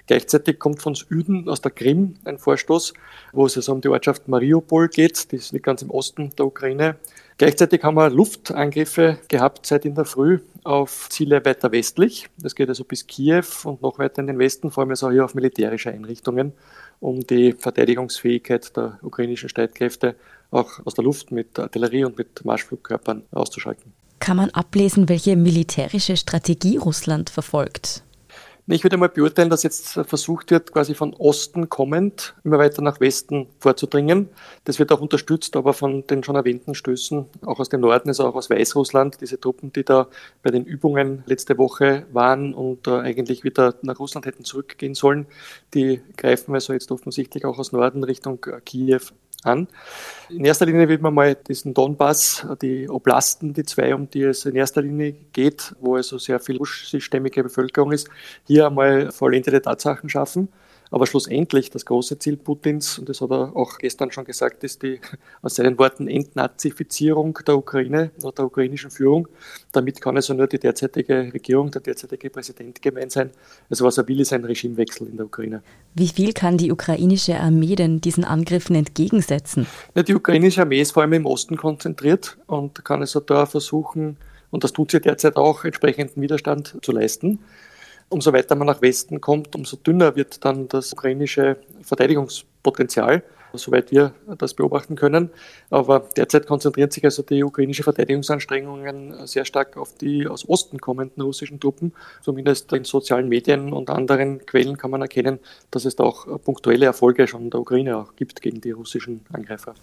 Gleichzeitig 0.09 0.59
kommt 0.59 0.81
von 0.81 0.95
Süden 0.95 1.51
aus 1.51 1.61
der 1.61 1.71
Krim 1.71 2.15
ein 2.25 2.39
Vorstoß, 2.39 2.95
wo 3.33 3.45
es 3.45 3.57
also 3.57 3.73
um 3.73 3.83
die 3.83 3.89
Ortschaft 3.89 4.27
Mariupol 4.27 4.89
geht, 4.89 5.31
die 5.31 5.41
liegt 5.53 5.67
ganz 5.67 5.83
im 5.83 5.91
Osten 5.91 6.31
der 6.39 6.47
Ukraine. 6.47 6.97
Gleichzeitig 7.37 7.83
haben 7.85 7.95
wir 7.95 8.09
Luftangriffe 8.09 9.19
gehabt 9.29 9.67
seit 9.67 9.85
in 9.85 9.95
der 9.95 10.07
Früh 10.07 10.41
auf 10.65 11.09
Ziele 11.11 11.45
weiter 11.45 11.73
westlich. 11.73 12.27
Das 12.39 12.55
geht 12.55 12.71
also 12.71 12.85
bis 12.85 13.07
Kiew 13.07 13.45
und 13.65 13.83
noch 13.83 13.99
weiter 13.99 14.21
in 14.21 14.29
den 14.29 14.39
Westen, 14.39 14.71
vor 14.71 14.83
allem 14.83 14.91
also 14.91 15.11
hier 15.11 15.27
auf 15.27 15.35
militärische 15.35 15.91
Einrichtungen, 15.91 16.55
um 17.01 17.21
die 17.27 17.53
Verteidigungsfähigkeit 17.53 18.75
der 18.79 18.99
ukrainischen 19.03 19.51
Streitkräfte 19.51 20.17
auch 20.51 20.85
aus 20.87 20.95
der 20.95 21.05
Luft 21.05 21.33
mit 21.33 21.59
Artillerie 21.59 22.07
und 22.07 22.17
mit 22.17 22.47
Marschflugkörpern 22.47 23.25
auszuschalten. 23.31 23.93
Kann 24.21 24.39
man 24.39 24.49
ablesen, 24.51 25.11
welche 25.11 25.37
militärische 25.37 26.17
Strategie 26.17 26.79
Russland 26.79 27.29
verfolgt? 27.29 28.03
Ich 28.71 28.85
würde 28.85 28.99
mal 28.99 29.09
beurteilen, 29.09 29.49
dass 29.49 29.63
jetzt 29.63 29.93
versucht 29.93 30.51
wird, 30.51 30.73
quasi 30.73 30.95
von 30.95 31.15
Osten 31.15 31.71
kommend 31.71 32.35
immer 32.45 32.59
weiter 32.59 32.83
nach 32.83 33.01
Westen 33.01 33.47
vorzudringen. 33.59 34.29
Das 34.65 34.79
wird 34.79 34.93
auch 34.93 35.01
unterstützt, 35.01 35.57
aber 35.57 35.73
von 35.73 36.07
den 36.07 36.23
schon 36.23 36.37
erwähnten 36.37 36.75
Stößen, 36.75 37.25
auch 37.47 37.61
aus 37.61 37.71
dem 37.71 37.81
Norden, 37.81 38.11
also 38.11 38.27
auch 38.27 38.35
aus 38.35 38.51
Weißrussland, 38.51 39.23
diese 39.23 39.41
Truppen, 39.41 39.73
die 39.73 39.85
da 39.85 40.09
bei 40.43 40.51
den 40.51 40.67
Übungen 40.67 41.23
letzte 41.25 41.57
Woche 41.57 42.05
waren 42.13 42.53
und 42.53 42.87
äh, 42.87 42.99
eigentlich 42.99 43.43
wieder 43.43 43.75
nach 43.81 43.99
Russland 43.99 44.27
hätten 44.27 44.45
zurückgehen 44.45 44.95
sollen, 44.95 45.27
die 45.73 46.03
greifen 46.19 46.53
also 46.53 46.75
jetzt 46.75 46.93
offensichtlich 46.93 47.47
auch 47.47 47.59
aus 47.59 47.73
Norden 47.73 48.05
Richtung 48.05 48.45
äh, 48.45 48.61
Kiew 48.61 49.01
an. 49.45 49.69
In 50.29 50.45
erster 50.45 50.67
Linie 50.67 50.89
will 50.89 50.99
man 50.99 51.15
mal 51.15 51.35
diesen 51.35 51.75
Donbass, 51.75 52.47
die 52.61 52.89
Oblasten, 52.89 53.55
die 53.55 53.65
zwei, 53.65 53.95
um 53.95 54.11
die 54.11 54.23
es 54.23 54.45
in 54.45 54.57
erster 54.57 54.83
Linie 54.83 55.15
geht, 55.33 55.75
wo 55.81 55.97
also 55.97 56.19
sehr 56.19 56.41
viel 56.41 56.57
russischstämmige 56.57 57.43
Bevölkerung 57.43 57.93
ist, 57.93 58.09
hier 58.47 58.67
einmal 58.67 59.11
vollendete 59.11 59.63
Tatsachen 59.63 60.09
schaffen. 60.09 60.49
Aber 60.91 61.07
schlussendlich 61.07 61.71
das 61.71 61.85
große 61.85 62.19
Ziel 62.19 62.37
Putins, 62.37 62.99
und 62.99 63.09
das 63.09 63.21
hat 63.21 63.31
er 63.31 63.55
auch 63.55 63.79
gestern 63.79 64.11
schon 64.11 64.25
gesagt, 64.25 64.65
ist 64.65 64.83
die 64.83 65.01
aus 65.43 65.57
seinen 65.57 65.79
Worten 65.79 66.09
Entnazifizierung 66.09 67.39
der 67.47 67.57
Ukraine 67.57 68.11
oder 68.23 68.33
der 68.33 68.45
ukrainischen 68.47 68.91
Führung. 68.91 69.29
Damit 69.73 70.01
kann 70.01 70.17
also 70.17 70.35
nur 70.35 70.47
die 70.47 70.59
derzeitige 70.59 71.31
Regierung, 71.33 71.71
der 71.71 71.83
derzeitige 71.83 72.31
Präsident 72.31 72.81
gemeint 72.81 73.13
sein. 73.13 73.31
Also 73.69 73.85
was 73.85 73.99
er 73.99 74.09
will, 74.09 74.21
ist 74.21 74.33
ein 74.33 74.45
Regimewechsel 74.45 75.09
in 75.09 75.17
der 75.17 75.27
Ukraine. 75.27 75.63
Wie 75.95 76.09
viel 76.09 76.33
kann 76.33 76.57
die 76.57 76.73
ukrainische 76.73 77.39
Armee 77.39 77.75
denn 77.75 78.01
diesen 78.01 78.25
Angriffen 78.25 78.77
entgegensetzen? 78.77 79.67
Ja, 79.95 80.03
die 80.03 80.15
ukrainische 80.15 80.63
Armee 80.63 80.81
ist 80.81 80.93
vor 80.93 81.03
allem 81.03 81.13
im 81.13 81.27
Osten 81.27 81.57
konzentriert 81.57 82.39
und 82.47 82.85
kann 82.85 83.01
also 83.01 83.21
da 83.21 83.47
versuchen, 83.47 84.17
und 84.51 84.65
das 84.65 84.73
tut 84.73 84.91
sie 84.91 85.01
derzeit 85.01 85.37
auch, 85.37 85.65
entsprechenden 85.65 86.23
Widerstand 86.23 86.79
zu 86.81 86.93
leisten. 86.93 87.41
Umso 88.11 88.33
weiter 88.33 88.55
man 88.55 88.67
nach 88.67 88.81
Westen 88.81 89.21
kommt, 89.21 89.55
umso 89.55 89.77
dünner 89.77 90.17
wird 90.17 90.43
dann 90.45 90.67
das 90.69 90.93
ukrainische 90.95 91.59
Verteidigungspotenzial, 91.83 93.23
soweit 93.53 93.91
wir 93.91 94.15
das 94.39 94.55
beobachten 94.55 94.97
können. 94.97 95.31
Aber 95.69 96.09
derzeit 96.17 96.47
konzentrieren 96.47 96.91
sich 96.91 97.05
also 97.05 97.23
die 97.23 97.45
ukrainische 97.45 97.83
Verteidigungsanstrengungen 97.83 99.27
sehr 99.27 99.45
stark 99.45 99.77
auf 99.77 99.95
die 99.95 100.27
aus 100.27 100.49
Osten 100.49 100.79
kommenden 100.79 101.23
russischen 101.23 101.61
Truppen. 101.61 101.93
Zumindest 102.23 102.73
in 102.73 102.85
sozialen 102.85 103.29
Medien 103.29 103.75
und 103.75 103.91
anderen 103.91 104.47
Quellen 104.47 104.79
kann 104.79 104.91
man 104.91 105.03
erkennen, 105.03 105.39
dass 105.71 105.85
es 105.85 105.97
da 105.97 106.05
auch 106.05 106.27
punktuelle 106.43 106.87
Erfolge 106.87 107.27
schon 107.27 107.51
der 107.51 107.61
Ukraine 107.61 107.99
auch 107.99 108.17
gibt 108.17 108.41
gegen 108.41 108.63
die 108.63 108.71
russischen 108.71 109.21
Angreifer. 109.33 109.75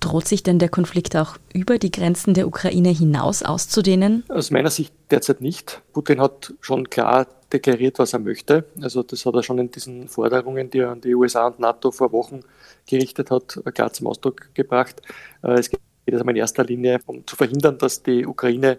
Droht 0.00 0.28
sich 0.28 0.42
denn 0.42 0.58
der 0.58 0.68
Konflikt 0.68 1.16
auch 1.16 1.36
über 1.52 1.78
die 1.78 1.90
Grenzen 1.90 2.34
der 2.34 2.46
Ukraine 2.46 2.90
hinaus 2.90 3.42
auszudehnen? 3.42 4.24
Aus 4.28 4.50
meiner 4.50 4.70
Sicht 4.70 4.92
derzeit 5.10 5.40
nicht. 5.40 5.82
Putin 5.92 6.20
hat 6.20 6.54
schon 6.60 6.88
klar 6.88 7.26
deklariert, 7.52 7.98
was 7.98 8.12
er 8.12 8.20
möchte. 8.20 8.64
Also 8.80 9.02
das 9.02 9.26
hat 9.26 9.34
er 9.34 9.42
schon 9.42 9.58
in 9.58 9.70
diesen 9.70 10.08
Forderungen, 10.08 10.70
die 10.70 10.78
er 10.78 10.90
an 10.90 11.00
die 11.00 11.14
USA 11.14 11.46
und 11.46 11.58
NATO 11.58 11.90
vor 11.90 12.12
Wochen 12.12 12.40
gerichtet 12.86 13.30
hat, 13.30 13.60
klar 13.74 13.92
zum 13.92 14.06
Ausdruck 14.06 14.54
gebracht. 14.54 15.02
Äh, 15.42 15.58
es 15.58 15.70
geht 15.70 15.80
es 16.06 16.20
in 16.22 16.36
erster 16.36 16.64
Linie 16.64 17.00
um 17.06 17.26
zu 17.26 17.36
verhindern, 17.36 17.76
dass 17.76 18.02
die 18.02 18.26
Ukraine 18.26 18.78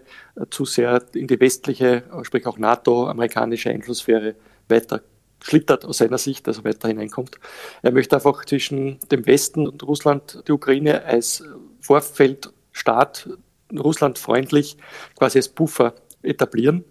zu 0.50 0.64
sehr 0.64 1.00
in 1.14 1.28
die 1.28 1.38
westliche, 1.38 2.02
sprich 2.22 2.46
auch 2.46 2.58
NATO-amerikanische 2.58 3.70
Einflusssphäre 3.70 4.34
weiter 4.68 5.02
schlittert 5.42 5.84
aus 5.84 5.98
seiner 5.98 6.18
Sicht, 6.18 6.46
also 6.48 6.64
weiter 6.64 6.88
hineinkommt. 6.88 7.38
Er 7.82 7.92
möchte 7.92 8.16
einfach 8.16 8.44
zwischen 8.44 8.98
dem 9.10 9.26
Westen 9.26 9.66
und 9.66 9.82
Russland 9.82 10.42
die 10.46 10.52
Ukraine 10.52 11.04
als 11.04 11.44
Vorfeldstaat, 11.80 13.28
Russland 13.72 14.18
freundlich, 14.18 14.76
quasi 15.18 15.38
als 15.38 15.48
Puffer 15.48 15.94
etablieren. 16.22 16.84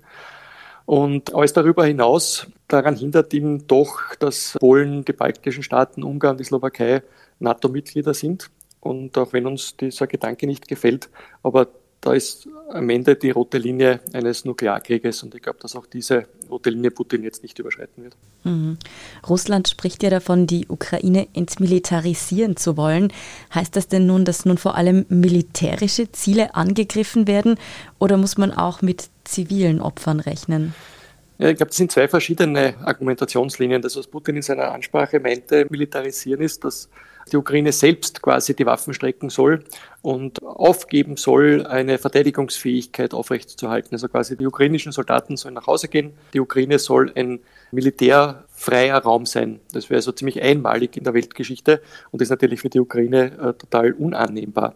Und 0.86 1.36
alles 1.36 1.54
darüber 1.54 1.86
hinaus, 1.86 2.48
daran 2.68 2.96
hindert 2.96 3.32
ihm 3.34 3.68
doch, 3.68 4.16
dass 4.16 4.58
Polen, 4.60 5.06
die 5.06 5.14
baltischen 5.14 5.62
Staaten, 5.62 6.04
Ungarn, 6.04 6.38
die 6.38 6.44
Slowakei 6.44 7.04
NATO-Mitglieder 7.38 8.16
sind. 8.16 8.50
Und 8.80 9.18
auch 9.18 9.34
wenn 9.34 9.46
uns 9.46 9.78
dieser 9.78 10.08
Gedanke 10.08 10.48
nicht 10.48 10.68
gefällt, 10.68 11.10
aber 11.44 11.68
da 12.02 12.14
ist 12.14 12.48
am 12.70 12.90
Ende 12.90 13.16
die 13.16 13.32
rote 13.32 13.58
Linie 13.58 14.00
eines 14.14 14.46
Nuklearkrieges 14.46 15.24
und 15.24 15.36
ich 15.36 15.42
glaube, 15.42 15.60
dass 15.62 15.76
auch 15.76 15.86
diese 15.86 16.28
rote 16.50 16.70
Linie 16.70 16.92
Putin 16.92 17.24
jetzt 17.24 17.44
nicht 17.44 17.60
überschreiten 17.60 18.04
wird. 18.04 18.16
Mhm. 18.44 18.78
Russland 19.28 19.68
spricht 19.68 20.02
ja 20.04 20.10
davon, 20.10 20.48
die 20.48 20.68
Ukraine 20.70 21.28
entmilitarisieren 21.34 22.56
zu 22.56 22.78
wollen. 22.78 23.12
Heißt 23.54 23.76
das 23.76 23.88
denn 23.88 24.06
nun, 24.06 24.24
dass 24.24 24.46
nun 24.46 24.58
vor 24.58 24.76
allem 24.76 25.06
militärische 25.10 26.12
Ziele 26.12 26.56
angegriffen 26.56 27.28
werden 27.28 27.58
oder 27.98 28.16
muss 28.16 28.38
man 28.38 28.54
auch 28.54 28.82
mit 28.82 29.10
zivilen 29.26 29.82
Opfern 29.82 30.22
rechnen? 30.22 30.74
Ja, 31.38 31.50
ich 31.50 31.58
glaube, 31.58 31.70
das 31.70 31.78
sind 31.78 31.92
zwei 31.92 32.08
verschiedene 32.08 32.76
Argumentationslinien. 32.84 33.82
Das, 33.82 33.96
was 33.96 34.08
Putin 34.08 34.38
in 34.38 34.42
seiner 34.42 34.72
Ansprache 34.72 35.20
meinte, 35.20 35.68
militarisieren 35.70 36.42
ist, 36.42 36.64
dass 36.64 36.90
die 37.30 37.38
Ukraine 37.38 37.72
selbst 37.72 38.22
quasi 38.22 38.56
die 38.56 38.66
Waffen 38.66 38.94
strecken 38.94 39.30
soll 39.30 39.64
und 40.02 40.44
aufgeben 40.44 41.18
soll, 41.18 41.66
eine 41.66 41.98
Verteidigungsfähigkeit 41.98 43.14
aufrechtzuerhalten. 43.14 43.94
Also 43.94 44.08
quasi 44.08 44.38
die 44.38 44.46
ukrainischen 44.46 44.92
Soldaten 44.92 45.38
sollen 45.38 45.56
nach 45.56 45.68
Hause 45.68 45.88
gehen, 45.88 46.14
die 46.34 46.40
Ukraine 46.40 46.80
soll 46.80 47.12
ein 47.16 47.40
militärfreier 47.72 48.98
Raum 48.98 49.26
sein. 49.26 49.60
Das 49.72 49.90
wäre 49.90 50.02
so 50.02 50.12
ziemlich 50.12 50.42
einmalig 50.42 50.98
in 50.98 51.04
der 51.04 51.14
Weltgeschichte 51.14 51.82
und 52.12 52.22
ist 52.22 52.30
natürlich 52.30 52.62
für 52.62 52.70
die 52.70 52.80
Ukraine 52.80 53.38
äh, 53.38 53.54
total 53.54 53.94
unannehmbar. 53.94 54.76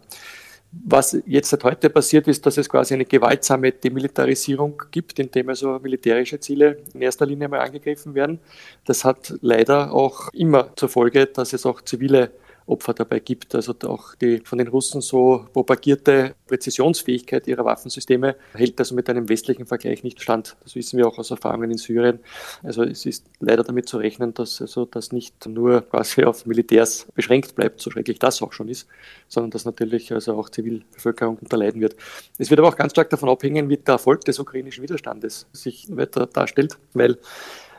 Was 0.82 1.16
jetzt 1.26 1.50
seit 1.50 1.62
heute 1.62 1.88
passiert 1.88 2.26
ist, 2.26 2.44
dass 2.46 2.56
es 2.56 2.68
quasi 2.68 2.94
eine 2.94 3.04
gewaltsame 3.04 3.70
Demilitarisierung 3.70 4.82
gibt, 4.90 5.18
indem 5.20 5.48
also 5.48 5.78
militärische 5.78 6.40
Ziele 6.40 6.78
in 6.92 7.00
erster 7.00 7.26
Linie 7.26 7.48
mal 7.48 7.60
angegriffen 7.60 8.14
werden. 8.14 8.40
Das 8.84 9.04
hat 9.04 9.34
leider 9.40 9.92
auch 9.92 10.30
immer 10.32 10.70
zur 10.74 10.88
Folge, 10.88 11.26
dass 11.26 11.52
es 11.52 11.64
auch 11.64 11.80
zivile 11.82 12.32
Opfer 12.66 12.94
dabei 12.94 13.20
gibt. 13.20 13.54
Also 13.54 13.74
auch 13.84 14.14
die 14.14 14.40
von 14.44 14.58
den 14.58 14.68
Russen 14.68 15.00
so 15.00 15.46
propagierte 15.52 16.34
Präzisionsfähigkeit 16.46 17.46
ihrer 17.46 17.64
Waffensysteme 17.64 18.36
hält 18.54 18.78
also 18.78 18.94
mit 18.94 19.08
einem 19.10 19.28
westlichen 19.28 19.66
Vergleich 19.66 20.02
nicht 20.02 20.22
stand. 20.22 20.56
Das 20.62 20.74
wissen 20.74 20.98
wir 20.98 21.06
auch 21.06 21.18
aus 21.18 21.30
Erfahrungen 21.30 21.70
in 21.70 21.78
Syrien. 21.78 22.20
Also 22.62 22.82
es 22.82 23.04
ist 23.06 23.26
leider 23.40 23.64
damit 23.64 23.88
zu 23.88 23.98
rechnen, 23.98 24.32
dass 24.34 24.60
also 24.60 24.84
das 24.84 25.12
nicht 25.12 25.46
nur 25.46 25.82
quasi 25.82 26.24
auf 26.24 26.46
Militärs 26.46 27.06
beschränkt 27.14 27.54
bleibt, 27.54 27.80
so 27.80 27.90
schrecklich 27.90 28.18
das 28.18 28.40
auch 28.42 28.52
schon 28.52 28.68
ist, 28.68 28.88
sondern 29.28 29.50
dass 29.50 29.64
natürlich 29.64 30.12
also 30.12 30.34
auch 30.36 30.48
Zivilbevölkerung 30.48 31.36
unterleiden 31.36 31.80
wird. 31.80 31.96
Es 32.38 32.50
wird 32.50 32.60
aber 32.60 32.68
auch 32.68 32.76
ganz 32.76 32.92
stark 32.92 33.10
davon 33.10 33.28
abhängen, 33.28 33.68
wie 33.68 33.76
der 33.76 33.94
Erfolg 33.94 34.22
des 34.24 34.38
ukrainischen 34.38 34.82
Widerstandes 34.82 35.46
sich 35.52 35.86
weiter 35.94 36.26
darstellt, 36.26 36.78
weil 36.94 37.18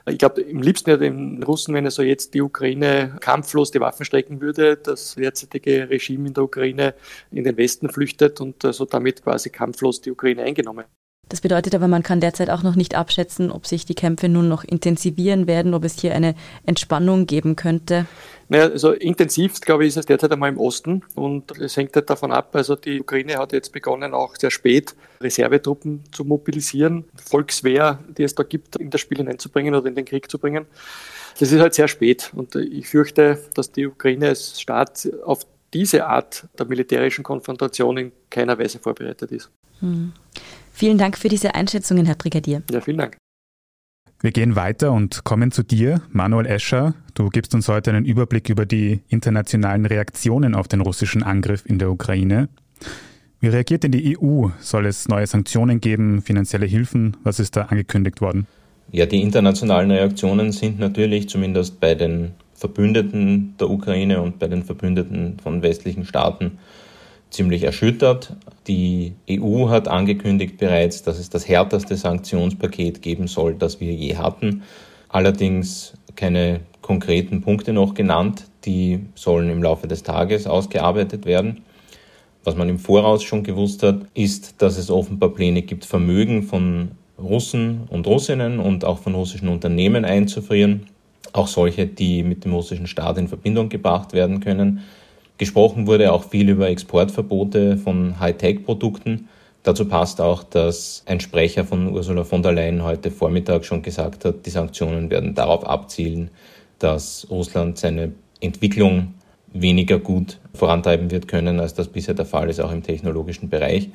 ich 0.07 0.17
glaube, 0.19 0.41
im 0.41 0.61
liebsten 0.61 0.89
ja 0.91 0.97
den 0.97 1.41
Russen, 1.43 1.73
wenn 1.73 1.85
er 1.85 1.91
so 1.91 2.03
jetzt 2.03 2.33
die 2.33 2.41
Ukraine 2.41 3.17
kampflos 3.21 3.71
die 3.71 3.79
Waffen 3.79 4.05
strecken 4.05 4.39
würde, 4.39 4.77
das 4.77 5.15
derzeitige 5.15 5.89
Regime 5.89 6.27
in 6.27 6.33
der 6.33 6.43
Ukraine 6.43 6.93
in 7.31 7.43
den 7.43 7.57
Westen 7.57 7.89
flüchtet 7.89 8.39
und 8.39 8.61
so 8.61 8.67
also 8.67 8.85
damit 8.85 9.23
quasi 9.23 9.49
kampflos 9.49 10.01
die 10.01 10.11
Ukraine 10.11 10.43
eingenommen. 10.43 10.85
Das 11.29 11.41
bedeutet 11.41 11.73
aber, 11.73 11.87
man 11.87 12.03
kann 12.03 12.19
derzeit 12.19 12.51
auch 12.51 12.61
noch 12.61 12.75
nicht 12.75 12.93
abschätzen, 12.93 13.51
ob 13.51 13.65
sich 13.65 13.85
die 13.85 13.95
Kämpfe 13.95 14.29
nun 14.29 14.47
noch 14.47 14.63
intensivieren 14.63 15.47
werden, 15.47 15.73
ob 15.73 15.83
es 15.83 15.99
hier 15.99 16.13
eine 16.13 16.35
Entspannung 16.65 17.25
geben 17.25 17.55
könnte. 17.55 18.05
Naja, 18.47 18.65
also 18.65 18.91
intensivst, 18.91 19.65
glaube 19.65 19.83
ich, 19.83 19.89
ist 19.89 19.97
es 19.97 20.05
derzeit 20.05 20.31
einmal 20.31 20.49
im 20.49 20.59
Osten 20.59 21.01
und 21.15 21.57
es 21.57 21.77
hängt 21.77 21.95
halt 21.95 22.11
davon 22.11 22.31
ab, 22.31 22.55
also 22.55 22.75
die 22.75 23.01
Ukraine 23.01 23.37
hat 23.37 23.53
jetzt 23.53 23.71
begonnen, 23.71 24.13
auch 24.13 24.35
sehr 24.35 24.51
spät 24.51 24.95
Reservetruppen 25.19 26.03
zu 26.11 26.25
mobilisieren, 26.25 27.05
Volkswehr, 27.15 27.97
die 28.15 28.23
es 28.23 28.35
da 28.35 28.43
gibt, 28.43 28.75
in 28.75 28.91
das 28.91 29.01
Spiel 29.01 29.17
hineinzubringen 29.17 29.73
oder 29.73 29.87
in 29.87 29.95
den 29.95 30.05
Krieg 30.05 30.29
zu 30.29 30.37
bringen. 30.37 30.67
Das 31.39 31.51
ist 31.51 31.59
halt 31.59 31.73
sehr 31.73 31.87
spät 31.87 32.31
und 32.35 32.55
ich 32.55 32.87
fürchte, 32.87 33.39
dass 33.55 33.71
die 33.71 33.87
Ukraine 33.87 34.29
als 34.29 34.61
Staat 34.61 35.09
auf 35.25 35.47
diese 35.75 36.07
Art 36.07 36.47
der 36.57 36.65
militärischen 36.65 37.23
Konfrontation 37.23 37.97
in 37.97 38.11
keiner 38.29 38.57
Weise 38.57 38.79
vorbereitet 38.79 39.31
ist. 39.31 39.51
Hm. 39.81 40.13
Vielen 40.71 40.97
Dank 40.97 41.17
für 41.17 41.27
diese 41.27 41.53
Einschätzungen, 41.53 42.05
Herr 42.05 42.15
Brigadier. 42.15 42.63
Ja, 42.71 42.79
vielen 42.79 42.97
Dank. 42.97 43.17
Wir 44.21 44.31
gehen 44.31 44.55
weiter 44.55 44.93
und 44.93 45.25
kommen 45.25 45.51
zu 45.51 45.63
dir, 45.63 46.01
Manuel 46.11 46.45
Escher. 46.45 46.93
Du 47.13 47.29
gibst 47.29 47.53
uns 47.53 47.67
heute 47.67 47.91
einen 47.91 48.05
Überblick 48.05 48.49
über 48.49 48.65
die 48.65 49.01
internationalen 49.09 49.85
Reaktionen 49.85 50.55
auf 50.55 50.69
den 50.69 50.79
russischen 50.79 51.21
Angriff 51.23 51.65
in 51.65 51.77
der 51.77 51.91
Ukraine. 51.91 52.47
Wie 53.41 53.49
reagiert 53.49 53.83
denn 53.83 53.91
die 53.91 54.17
EU? 54.17 54.47
Soll 54.61 54.85
es 54.85 55.09
neue 55.09 55.27
Sanktionen 55.27 55.81
geben, 55.81 56.21
finanzielle 56.21 56.65
Hilfen? 56.65 57.17
Was 57.23 57.39
ist 57.41 57.57
da 57.57 57.63
angekündigt 57.63 58.21
worden? 58.21 58.47
Ja, 58.91 59.05
die 59.05 59.21
internationalen 59.21 59.91
Reaktionen 59.91 60.53
sind 60.53 60.79
natürlich 60.79 61.27
zumindest 61.27 61.81
bei 61.81 61.95
den 61.95 62.31
Verbündeten 62.55 63.55
der 63.59 63.69
Ukraine 63.69 64.21
und 64.21 64.39
bei 64.39 64.47
den 64.47 64.63
Verbündeten 64.63 65.37
von 65.43 65.61
westlichen 65.61 66.05
Staaten 66.05 66.57
ziemlich 67.29 67.63
erschüttert. 67.63 68.33
Die 68.67 69.13
EU 69.29 69.69
hat 69.69 69.87
angekündigt 69.87 70.57
bereits, 70.57 71.03
dass 71.03 71.19
es 71.19 71.29
das 71.29 71.47
härteste 71.47 71.95
Sanktionspaket 71.97 73.01
geben 73.01 73.27
soll, 73.27 73.55
das 73.55 73.79
wir 73.79 73.93
je 73.93 74.15
hatten. 74.15 74.63
Allerdings 75.09 75.93
keine 76.15 76.61
konkreten 76.81 77.41
Punkte 77.41 77.73
noch 77.73 77.93
genannt. 77.93 78.45
Die 78.63 79.01
sollen 79.15 79.49
im 79.49 79.61
Laufe 79.61 79.87
des 79.87 80.03
Tages 80.03 80.47
ausgearbeitet 80.47 81.25
werden. 81.25 81.63
Was 82.43 82.55
man 82.55 82.69
im 82.69 82.79
Voraus 82.79 83.23
schon 83.23 83.43
gewusst 83.43 83.83
hat, 83.83 84.01
ist, 84.13 84.61
dass 84.61 84.77
es 84.77 84.89
offenbar 84.89 85.29
Pläne 85.29 85.61
gibt, 85.61 85.83
Vermögen 85.83 86.43
von 86.43 86.91
Russen 87.17 87.81
und 87.89 88.07
Russinnen 88.07 88.59
und 88.59 88.85
auch 88.85 88.99
von 88.99 89.15
russischen 89.15 89.49
Unternehmen 89.49 90.05
einzufrieren. 90.05 90.87
Auch 91.35 91.47
solche, 91.47 91.85
die 91.85 92.23
mit 92.23 92.45
dem 92.45 92.53
russischen 92.53 92.87
Staat 92.87 93.17
in 93.17 93.27
Verbindung 93.27 93.67
gebracht 93.67 94.13
werden 94.13 94.39
können. 94.39 94.79
Gesprochen 95.37 95.85
wurde 95.85 96.13
auch 96.13 96.23
viel 96.23 96.47
über 96.47 96.69
Exportverbote 96.69 97.75
von 97.75 98.21
Hightech-Produkten. 98.21 99.27
Dazu 99.61 99.83
passt 99.83 100.21
auch, 100.21 100.43
dass 100.43 101.03
ein 101.07 101.19
Sprecher 101.19 101.65
von 101.65 101.91
Ursula 101.91 102.23
von 102.23 102.41
der 102.41 102.53
Leyen 102.53 102.85
heute 102.85 103.11
Vormittag 103.11 103.65
schon 103.65 103.81
gesagt 103.81 104.23
hat, 104.23 104.45
die 104.45 104.49
Sanktionen 104.49 105.09
werden 105.09 105.35
darauf 105.35 105.67
abzielen, 105.67 106.31
dass 106.79 107.27
Russland 107.29 107.77
seine 107.77 108.13
Entwicklung 108.39 109.15
weniger 109.51 109.99
gut 109.99 110.39
vorantreiben 110.53 111.11
wird 111.11 111.27
können, 111.27 111.59
als 111.59 111.73
das 111.73 111.89
bisher 111.89 112.13
der 112.13 112.25
Fall 112.25 112.49
ist, 112.49 112.61
auch 112.61 112.71
im 112.71 112.81
technologischen 112.81 113.49
Bereich. 113.49 113.89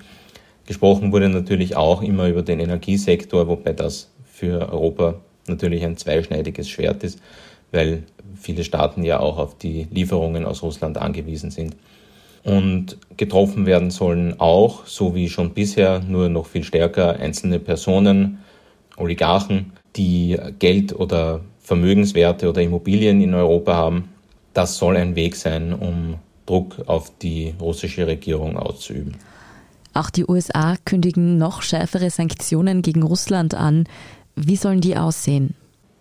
Gesprochen 0.67 1.11
wurde 1.11 1.31
natürlich 1.31 1.75
auch 1.75 2.03
immer 2.03 2.29
über 2.29 2.43
den 2.43 2.61
Energiesektor, 2.61 3.49
wobei 3.49 3.73
das 3.73 4.11
für 4.27 4.71
Europa 4.71 5.21
natürlich 5.47 5.85
ein 5.85 5.97
zweischneidiges 5.97 6.69
Schwert 6.69 7.03
ist, 7.05 7.21
weil 7.73 8.05
viele 8.37 8.65
Staaten 8.65 9.03
ja 9.03 9.21
auch 9.21 9.39
auf 9.39 9.59
die 9.59 9.87
Lieferungen 9.91 10.45
aus 10.45 10.63
Russland 10.63 10.99
angewiesen 10.99 11.51
sind. 11.51 11.77
Und 12.43 12.97
getroffen 13.17 13.67
werden 13.67 13.91
sollen 13.91 14.41
auch, 14.41 14.87
so 14.87 15.15
wie 15.15 15.29
schon 15.29 15.51
bisher, 15.51 16.01
nur 16.01 16.29
noch 16.29 16.47
viel 16.47 16.65
stärker 16.65 17.19
einzelne 17.19 17.59
Personen, 17.59 18.39
Oligarchen, 18.97 19.73
die 19.97 20.39
Geld 20.59 20.95
oder 20.95 21.41
Vermögenswerte 21.61 22.49
oder 22.49 22.63
Immobilien 22.63 23.21
in 23.21 23.35
Europa 23.35 23.75
haben. 23.75 24.09
Das 24.55 24.79
soll 24.79 24.97
ein 24.97 25.17
Weg 25.17 25.37
sein, 25.37 25.73
um 25.73 26.17
Druck 26.47 26.77
auf 26.87 27.13
die 27.19 27.55
russische 27.61 28.07
Regierung 28.07 28.57
auszuüben. 28.57 29.17
Auch 29.93 30.11
die 30.11 30.25
USA 30.27 30.77
kündigen 30.85 31.37
noch 31.39 31.63
schärfere 31.63 32.11
Sanktionen 32.11 32.83
gegen 32.83 33.03
Russland 33.03 33.55
an. 33.55 33.85
Wie 34.37 34.57
sollen 34.57 34.81
die 34.81 34.97
aussehen? 34.97 35.55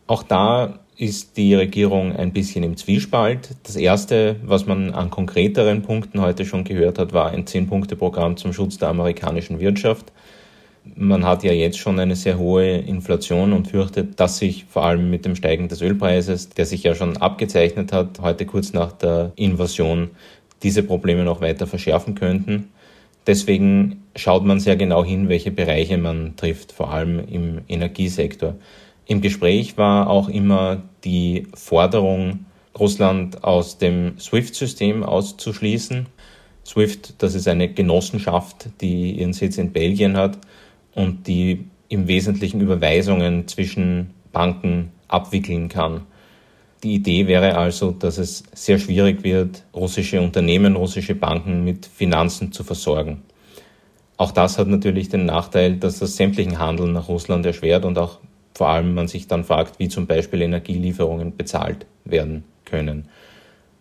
Auch 0.08 0.24
da 0.24 0.80
ist 1.00 1.38
die 1.38 1.56
Regierung 1.56 2.14
ein 2.16 2.34
bisschen 2.34 2.64
im 2.64 2.76
Zwiespalt. 2.76 3.56
Das 3.64 3.78
erste, 3.78 4.36
was 4.44 4.66
man 4.66 4.94
an 4.94 5.10
konkreteren 5.10 5.82
Punkten 5.82 6.20
heute 6.20 6.46
schon 6.46 6.66
gehört 6.66 7.00
hat, 7.00 7.14
war 7.14 7.32
ein 7.32 7.48
Zehn-Punkte-Programm 7.48 8.36
zum 8.36 8.52
Schutz 8.52 8.78
der 8.78 8.90
amerikanischen 8.90 9.60
Wirtschaft. 9.60 10.12
Man 10.96 11.26
hat 11.26 11.44
ja 11.44 11.54
jetzt 11.54 11.78
schon 11.78 12.00
eine 12.00 12.16
sehr 12.16 12.38
hohe 12.38 12.78
Inflation 12.78 13.54
und 13.54 13.68
fürchtet, 13.68 14.20
dass 14.20 14.40
sich 14.40 14.66
vor 14.66 14.84
allem 14.84 15.10
mit 15.10 15.24
dem 15.24 15.36
Steigen 15.36 15.70
des 15.70 15.82
Ölpreises, 15.82 16.50
der 16.50 16.66
sich 16.66 16.84
ja 16.84 16.96
schon 16.96 17.18
abgezeichnet 17.18 17.94
hat, 17.94 18.20
heute 18.22 18.46
kurz 18.46 18.74
nach 18.74 18.92
der 18.92 19.32
Invasion, 19.36 20.10
diese 20.64 20.84
Probleme 20.84 21.24
noch 21.24 21.40
weiter 21.40 21.68
verschärfen 21.68 22.16
könnten. 22.16 22.70
Deswegen 23.30 24.06
schaut 24.16 24.44
man 24.44 24.60
sehr 24.60 24.76
genau 24.76 25.06
hin, 25.06 25.30
welche 25.30 25.52
Bereiche 25.52 26.00
man 26.00 26.36
trifft, 26.36 26.72
vor 26.72 26.92
allem 26.92 27.20
im 27.28 27.62
Energiesektor. 27.68 28.56
Im 29.06 29.22
Gespräch 29.22 29.78
war 29.78 30.10
auch 30.10 30.30
immer 30.30 30.82
die 31.04 31.46
Forderung, 31.54 32.46
Russland 32.80 33.44
aus 33.44 33.78
dem 33.78 34.18
SWIFT-System 34.18 35.04
auszuschließen. 35.04 36.08
SWIFT, 36.66 37.22
das 37.22 37.36
ist 37.36 37.48
eine 37.48 37.72
Genossenschaft, 37.72 38.70
die 38.82 39.12
ihren 39.20 39.34
Sitz 39.34 39.60
in 39.60 39.74
Belgien 39.74 40.18
hat 40.18 40.40
und 40.96 41.28
die 41.28 41.66
im 41.88 42.08
Wesentlichen 42.08 42.62
Überweisungen 42.62 43.48
zwischen 43.48 44.10
Banken 44.32 44.92
abwickeln 45.08 45.70
kann. 45.70 46.02
Die 46.84 46.96
Idee 46.96 47.28
wäre 47.28 47.58
also, 47.58 47.92
dass 47.92 48.18
es 48.18 48.44
sehr 48.54 48.80
schwierig 48.80 49.24
wird, 49.24 49.64
russische 49.74 50.22
Unternehmen, 50.22 50.78
russische 50.78 51.16
Banken 51.16 51.64
mit 51.66 51.86
Finanzen 51.86 52.54
zu 52.54 52.64
versorgen. 52.64 53.22
Auch 54.16 54.32
das 54.32 54.58
hat 54.58 54.68
natürlich 54.68 55.10
den 55.10 55.26
Nachteil, 55.26 55.76
dass 55.76 56.00
das 56.00 56.16
sämtlichen 56.16 56.60
Handel 56.60 56.88
nach 56.88 57.10
Russland 57.10 57.46
erschwert 57.46 57.84
und 57.86 57.98
auch 57.98 58.20
vor 58.54 58.70
allem 58.70 58.94
man 58.94 59.08
sich 59.08 59.28
dann 59.28 59.44
fragt, 59.44 59.80
wie 59.80 59.90
zum 59.90 60.08
Beispiel 60.08 60.42
Energielieferungen 60.42 61.36
bezahlt 61.36 61.86
werden 62.06 62.44
können. 62.66 63.08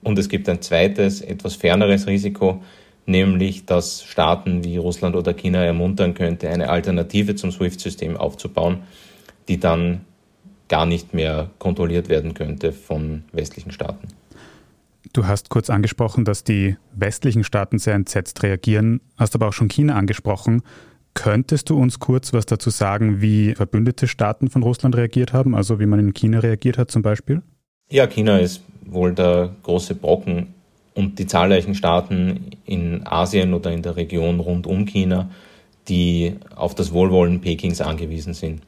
Und 0.03 0.19
es 0.19 0.29
gibt 0.29 0.49
ein 0.49 0.63
zweites, 0.63 1.21
etwas 1.21 1.57
ferneres 1.57 2.07
Risiko, 2.07 2.63
nämlich 3.07 3.67
dass 3.67 4.05
Staaten 4.05 4.65
wie 4.65 4.77
Russland 4.77 5.17
oder 5.17 5.35
China 5.35 5.65
ermuntern 5.65 6.15
könnte, 6.15 6.49
eine 6.49 6.69
Alternative 6.69 7.35
zum 7.35 7.51
SWIFT-System 7.51 8.17
aufzubauen, 8.17 8.83
die 9.49 9.59
dann 9.59 10.05
gar 10.69 10.87
nicht 10.87 11.15
mehr 11.15 11.51
kontrolliert 11.59 12.09
werden 12.09 12.35
könnte 12.35 12.73
von 12.73 13.25
westlichen 13.33 13.73
Staaten. 13.73 14.09
Du 15.13 15.27
hast 15.27 15.49
kurz 15.49 15.71
angesprochen, 15.71 16.25
dass 16.25 16.45
die 16.45 16.77
westlichen 16.95 17.45
Staaten 17.45 17.79
sehr 17.79 17.95
entsetzt 17.95 18.43
reagieren, 18.43 19.01
hast 19.17 19.35
aber 19.35 19.49
auch 19.49 19.53
schon 19.53 19.69
China 19.69 19.95
angesprochen. 19.95 20.63
Könntest 21.15 21.71
du 21.71 21.79
uns 21.79 21.99
kurz 21.99 22.33
was 22.33 22.47
dazu 22.47 22.71
sagen, 22.71 23.21
wie 23.21 23.55
verbündete 23.55 24.07
Staaten 24.07 24.51
von 24.51 24.63
Russland 24.63 24.97
reagiert 24.97 25.33
haben, 25.33 25.55
also 25.55 25.81
wie 25.81 25.87
man 25.87 25.99
in 25.99 26.15
China 26.15 26.41
reagiert 26.41 26.79
hat 26.79 26.91
zum 26.91 27.03
Beispiel? 27.03 27.43
Ja, 27.91 28.07
China 28.07 28.39
ist 28.39 28.63
wohl 28.85 29.15
der 29.15 29.55
große 29.63 29.95
Brocken 29.95 30.55
und 30.95 31.19
die 31.19 31.27
zahlreichen 31.27 31.75
Staaten 31.75 32.51
in 32.67 33.07
Asien 33.07 33.55
oder 33.55 33.73
in 33.73 33.83
der 33.83 33.97
Region 33.97 34.41
rund 34.41 34.67
um 34.67 34.85
China, 34.85 35.31
die 35.89 36.35
auf 36.55 36.75
das 36.75 36.93
Wohlwollen 36.93 37.41
Pekings 37.41 37.81
angewiesen 37.81 38.35
sind. 38.35 38.63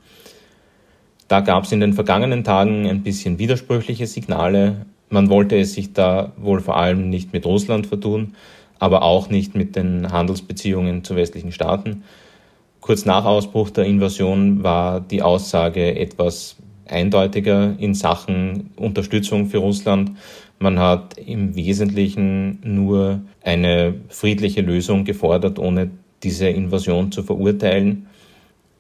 Da 1.31 1.39
gab 1.39 1.63
es 1.63 1.71
in 1.71 1.79
den 1.79 1.93
vergangenen 1.93 2.43
Tagen 2.43 2.89
ein 2.89 3.05
bisschen 3.05 3.39
widersprüchliche 3.39 4.09
Signale. 4.09 4.85
Man 5.11 5.31
wollte 5.31 5.57
es 5.61 5.75
sich 5.75 5.93
da 5.93 6.33
wohl 6.37 6.59
vor 6.59 6.77
allem 6.77 7.09
nicht 7.09 7.33
mit 7.33 7.47
Russland 7.47 7.87
vertun, 7.87 8.35
aber 8.81 9.03
auch 9.03 9.31
nicht 9.31 9.55
mit 9.55 9.77
den 9.77 10.11
Handelsbeziehungen 10.11 11.05
zu 11.05 11.15
westlichen 11.15 11.53
Staaten. 11.53 12.03
Kurz 12.81 13.05
nach 13.05 13.27
Ausbruch 13.27 13.71
der 13.71 13.85
Invasion 13.85 14.65
war 14.65 15.01
die 15.01 15.23
Aussage 15.23 15.95
etwas 15.95 16.57
eindeutiger 16.89 17.77
in 17.79 17.95
Sachen 17.95 18.71
Unterstützung 18.75 19.47
für 19.47 19.59
Russland. 19.59 20.11
Man 20.59 20.81
hat 20.81 21.17
im 21.17 21.55
Wesentlichen 21.55 22.59
nur 22.65 23.21
eine 23.45 23.95
friedliche 24.09 24.63
Lösung 24.63 25.05
gefordert, 25.05 25.61
ohne 25.61 25.93
diese 26.25 26.49
Invasion 26.49 27.13
zu 27.13 27.23
verurteilen. 27.23 28.09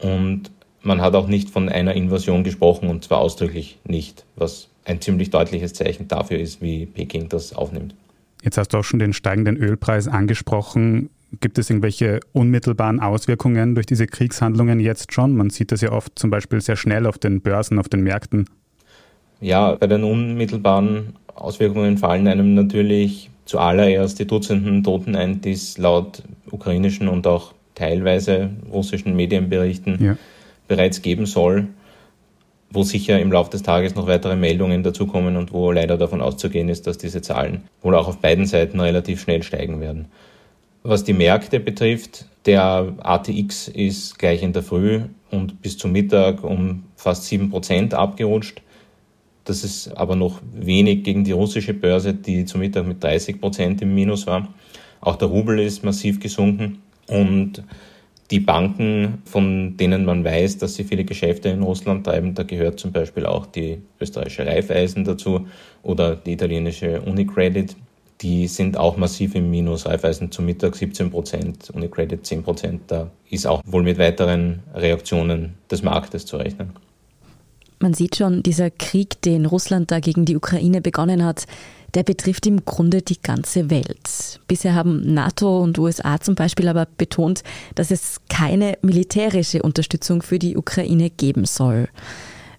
Und 0.02 0.50
man 0.82 1.00
hat 1.00 1.14
auch 1.14 1.26
nicht 1.26 1.50
von 1.50 1.68
einer 1.68 1.94
Invasion 1.94 2.44
gesprochen 2.44 2.88
und 2.88 3.04
zwar 3.04 3.18
ausdrücklich 3.18 3.78
nicht, 3.86 4.24
was 4.36 4.68
ein 4.84 5.00
ziemlich 5.00 5.30
deutliches 5.30 5.74
Zeichen 5.74 6.08
dafür 6.08 6.38
ist, 6.38 6.62
wie 6.62 6.86
Peking 6.86 7.28
das 7.28 7.52
aufnimmt. 7.52 7.94
Jetzt 8.42 8.56
hast 8.56 8.68
du 8.68 8.78
auch 8.78 8.84
schon 8.84 8.98
den 8.98 9.12
steigenden 9.12 9.56
Ölpreis 9.56 10.08
angesprochen. 10.08 11.10
Gibt 11.40 11.58
es 11.58 11.70
irgendwelche 11.70 12.20
unmittelbaren 12.32 12.98
Auswirkungen 12.98 13.74
durch 13.74 13.86
diese 13.86 14.06
Kriegshandlungen 14.06 14.80
jetzt 14.80 15.12
schon? 15.12 15.36
Man 15.36 15.50
sieht 15.50 15.70
das 15.70 15.82
ja 15.82 15.92
oft 15.92 16.18
zum 16.18 16.30
Beispiel 16.30 16.60
sehr 16.60 16.76
schnell 16.76 17.06
auf 17.06 17.18
den 17.18 17.40
Börsen, 17.40 17.78
auf 17.78 17.88
den 17.88 18.02
Märkten. 18.02 18.46
Ja, 19.40 19.74
bei 19.74 19.86
den 19.86 20.02
unmittelbaren 20.02 21.14
Auswirkungen 21.34 21.98
fallen 21.98 22.26
einem 22.26 22.54
natürlich 22.54 23.30
zuallererst 23.44 24.18
die 24.18 24.26
Dutzenden 24.26 24.82
Toten 24.82 25.14
ein, 25.14 25.40
die 25.40 25.52
es 25.52 25.78
laut 25.78 26.22
ukrainischen 26.50 27.08
und 27.08 27.26
auch 27.26 27.52
teilweise 27.74 28.50
russischen 28.70 29.14
Medienberichten 29.14 30.02
ja 30.02 30.16
bereits 30.70 31.02
geben 31.02 31.26
soll, 31.26 31.66
wo 32.70 32.84
sicher 32.84 33.18
im 33.18 33.32
Laufe 33.32 33.50
des 33.50 33.64
Tages 33.64 33.96
noch 33.96 34.06
weitere 34.06 34.36
Meldungen 34.36 34.84
dazukommen 34.84 35.36
und 35.36 35.52
wo 35.52 35.72
leider 35.72 35.98
davon 35.98 36.20
auszugehen 36.20 36.68
ist, 36.68 36.86
dass 36.86 36.96
diese 36.96 37.20
Zahlen 37.20 37.64
wohl 37.82 37.96
auch 37.96 38.06
auf 38.06 38.18
beiden 38.18 38.46
Seiten 38.46 38.78
relativ 38.78 39.20
schnell 39.20 39.42
steigen 39.42 39.80
werden. 39.80 40.06
Was 40.84 41.02
die 41.02 41.12
Märkte 41.12 41.58
betrifft, 41.58 42.26
der 42.46 42.94
ATX 43.02 43.66
ist 43.66 44.16
gleich 44.20 44.44
in 44.44 44.52
der 44.52 44.62
Früh 44.62 45.00
und 45.32 45.60
bis 45.60 45.76
zum 45.76 45.90
Mittag 45.90 46.44
um 46.44 46.84
fast 46.94 47.30
7% 47.30 47.92
abgerutscht. 47.92 48.62
Das 49.44 49.64
ist 49.64 49.88
aber 49.96 50.14
noch 50.14 50.40
wenig 50.54 51.02
gegen 51.02 51.24
die 51.24 51.32
russische 51.32 51.74
Börse, 51.74 52.14
die 52.14 52.44
zum 52.44 52.60
Mittag 52.60 52.86
mit 52.86 53.04
30% 53.04 53.82
im 53.82 53.92
Minus 53.92 54.28
war. 54.28 54.46
Auch 55.00 55.16
der 55.16 55.26
Rubel 55.26 55.58
ist 55.58 55.82
massiv 55.82 56.20
gesunken 56.20 56.78
und 57.08 57.64
die 58.30 58.40
Banken, 58.40 59.22
von 59.24 59.76
denen 59.76 60.04
man 60.04 60.24
weiß, 60.24 60.58
dass 60.58 60.74
sie 60.74 60.84
viele 60.84 61.04
Geschäfte 61.04 61.48
in 61.48 61.62
Russland 61.62 62.04
treiben, 62.06 62.34
da 62.34 62.44
gehört 62.44 62.78
zum 62.78 62.92
Beispiel 62.92 63.26
auch 63.26 63.46
die 63.46 63.82
österreichische 64.00 64.46
Raiffeisen 64.46 65.04
dazu 65.04 65.46
oder 65.82 66.14
die 66.14 66.32
italienische 66.32 67.00
Unicredit. 67.00 67.76
Die 68.20 68.46
sind 68.46 68.76
auch 68.76 68.96
massiv 68.96 69.34
im 69.34 69.50
Minus. 69.50 69.86
Raiffeisen 69.86 70.30
zum 70.30 70.44
Mittag 70.44 70.76
17 70.76 71.10
Prozent, 71.10 71.70
Unicredit 71.70 72.24
10 72.24 72.42
Prozent. 72.42 72.82
Da 72.86 73.10
ist 73.30 73.46
auch 73.46 73.62
wohl 73.64 73.82
mit 73.82 73.98
weiteren 73.98 74.60
Reaktionen 74.74 75.54
des 75.70 75.82
Marktes 75.82 76.26
zu 76.26 76.36
rechnen. 76.36 76.70
Man 77.82 77.94
sieht 77.94 78.16
schon, 78.16 78.42
dieser 78.42 78.70
Krieg, 78.70 79.22
den 79.22 79.46
Russland 79.46 79.90
da 79.90 80.00
gegen 80.00 80.26
die 80.26 80.36
Ukraine 80.36 80.82
begonnen 80.82 81.24
hat, 81.24 81.46
der 81.94 82.02
betrifft 82.02 82.46
im 82.46 82.64
Grunde 82.64 83.02
die 83.02 83.20
ganze 83.20 83.70
Welt. 83.70 84.40
Bisher 84.46 84.74
haben 84.74 85.14
NATO 85.14 85.60
und 85.60 85.78
USA 85.78 86.20
zum 86.20 86.34
Beispiel 86.34 86.68
aber 86.68 86.86
betont, 86.96 87.42
dass 87.74 87.90
es 87.90 88.20
keine 88.28 88.78
militärische 88.82 89.62
Unterstützung 89.62 90.22
für 90.22 90.38
die 90.38 90.56
Ukraine 90.56 91.10
geben 91.10 91.44
soll. 91.44 91.88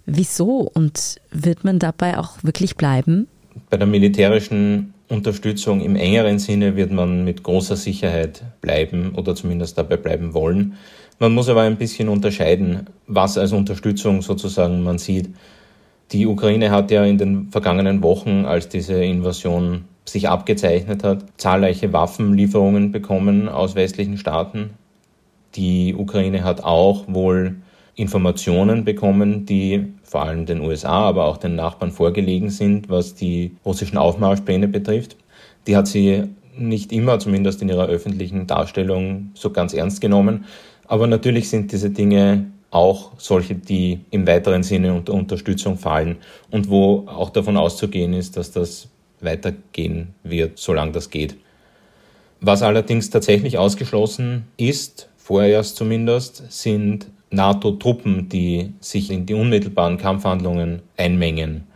Wieso 0.06 0.70
und 0.74 1.22
wird 1.32 1.64
man 1.64 1.80
dabei 1.80 2.18
auch 2.18 2.44
wirklich 2.44 2.76
bleiben? 2.76 3.28
Bei 3.70 3.78
der 3.78 3.88
militärischen 3.88 4.94
Unterstützung 5.10 5.82
im 5.82 5.96
engeren 5.96 6.40
Sinne 6.40 6.76
wird 6.76 6.92
man 6.92 7.26
mit 7.26 7.44
großer 7.44 7.76
Sicherheit 7.76 8.44
bleiben 8.62 9.14
oder 9.16 9.36
zumindest 9.36 9.78
dabei 9.78 9.98
bleiben 9.98 10.34
wollen. 10.34 10.76
Man 11.20 11.34
muss 11.34 11.50
aber 11.50 11.62
ein 11.62 11.78
bisschen 11.78 12.10
unterscheiden, 12.10 12.88
was 13.08 13.38
als 13.38 13.52
Unterstützung 13.52 14.22
sozusagen 14.22 14.84
man 14.84 14.98
sieht. 14.98 15.30
Die 16.12 16.28
Ukraine 16.28 16.72
hat 16.72 16.92
ja 16.92 17.06
in 17.06 17.18
den 17.18 17.50
vergangenen 17.52 18.04
Wochen, 18.04 18.46
als 18.46 18.68
diese 18.68 19.02
Invasion 19.04 19.86
sich 20.06 20.28
abgezeichnet 20.28 21.04
hat, 21.04 21.24
zahlreiche 21.38 21.94
Waffenlieferungen 21.94 22.92
bekommen 22.92 23.48
aus 23.48 23.76
westlichen 23.76 24.18
Staaten. 24.18 24.72
Die 25.56 25.96
Ukraine 25.96 26.44
hat 26.44 26.64
auch 26.64 27.06
wohl 27.08 27.56
Informationen 27.96 28.84
bekommen, 28.84 29.46
die 29.46 29.94
vor 30.04 30.24
allem 30.24 30.46
den 30.46 30.62
USA, 30.62 31.08
aber 31.08 31.26
auch 31.26 31.38
den 31.38 31.56
Nachbarn 31.56 31.92
vorgelegen 31.92 32.50
sind, 32.50 32.90
was 32.90 33.16
die 33.16 33.56
russischen 33.66 33.98
Aufmarschpläne 33.98 34.68
betrifft. 34.68 35.16
Die 35.68 35.78
hat 35.78 35.88
sie 35.88 36.24
nicht 36.58 36.92
immer, 36.92 37.20
zumindest 37.20 37.62
in 37.62 37.70
ihrer 37.70 37.88
öffentlichen 37.88 38.48
Darstellung, 38.48 39.32
so 39.34 39.52
ganz 39.52 39.74
ernst 39.74 40.02
genommen. 40.02 40.46
Aber 40.88 41.08
natürlich 41.08 41.50
sind 41.50 41.72
diese 41.72 41.90
Dinge 41.90 42.48
auch 42.72 43.12
solche, 43.18 43.54
die 43.54 44.00
im 44.10 44.26
weiteren 44.26 44.64
Sinne 44.64 44.94
unter 44.94 45.14
Unterstützung 45.14 45.78
fallen 45.78 46.18
und 46.50 46.70
wo 46.70 47.06
auch 47.08 47.30
davon 47.30 47.58
auszugehen 47.58 48.14
ist, 48.14 48.38
dass 48.38 48.52
das 48.52 48.88
weitergehen 49.20 50.16
wird, 50.24 50.58
solange 50.58 50.94
das 50.94 51.10
geht. 51.10 51.36
Was 52.40 52.64
allerdings 52.64 53.10
tatsächlich 53.10 53.58
ausgeschlossen 53.58 54.48
ist, 54.58 55.10
vorerst 55.18 55.76
zumindest, 55.76 56.52
sind 56.52 57.08
NATO-Truppen, 57.30 58.30
die 58.30 58.74
sich 58.80 59.12
in 59.12 59.26
die 59.26 59.34
unmittelbaren 59.36 59.98
Kampfhandlungen 59.98 60.82
einmengen. 60.98 61.68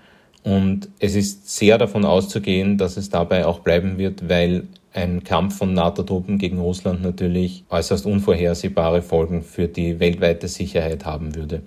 Und 0.44 0.90
es 1.00 1.16
ist 1.16 1.50
sehr 1.50 1.78
davon 1.78 2.06
auszugehen, 2.06 2.78
dass 2.78 2.98
es 2.98 3.10
dabei 3.10 3.46
auch 3.46 3.60
bleiben 3.60 3.98
wird, 3.98 4.30
weil 4.30 4.68
ein 4.96 5.24
Kampf 5.24 5.58
von 5.58 5.74
NATO-Truppen 5.74 6.38
gegen 6.38 6.60
Russland 6.60 7.04
natürlich 7.04 7.66
äußerst 7.70 8.06
unvorhersehbare 8.06 9.02
Folgen 9.02 9.44
für 9.44 9.68
die 9.68 10.00
weltweite 10.00 10.48
Sicherheit 10.48 11.06
haben 11.06 11.36
würde. 11.36 11.64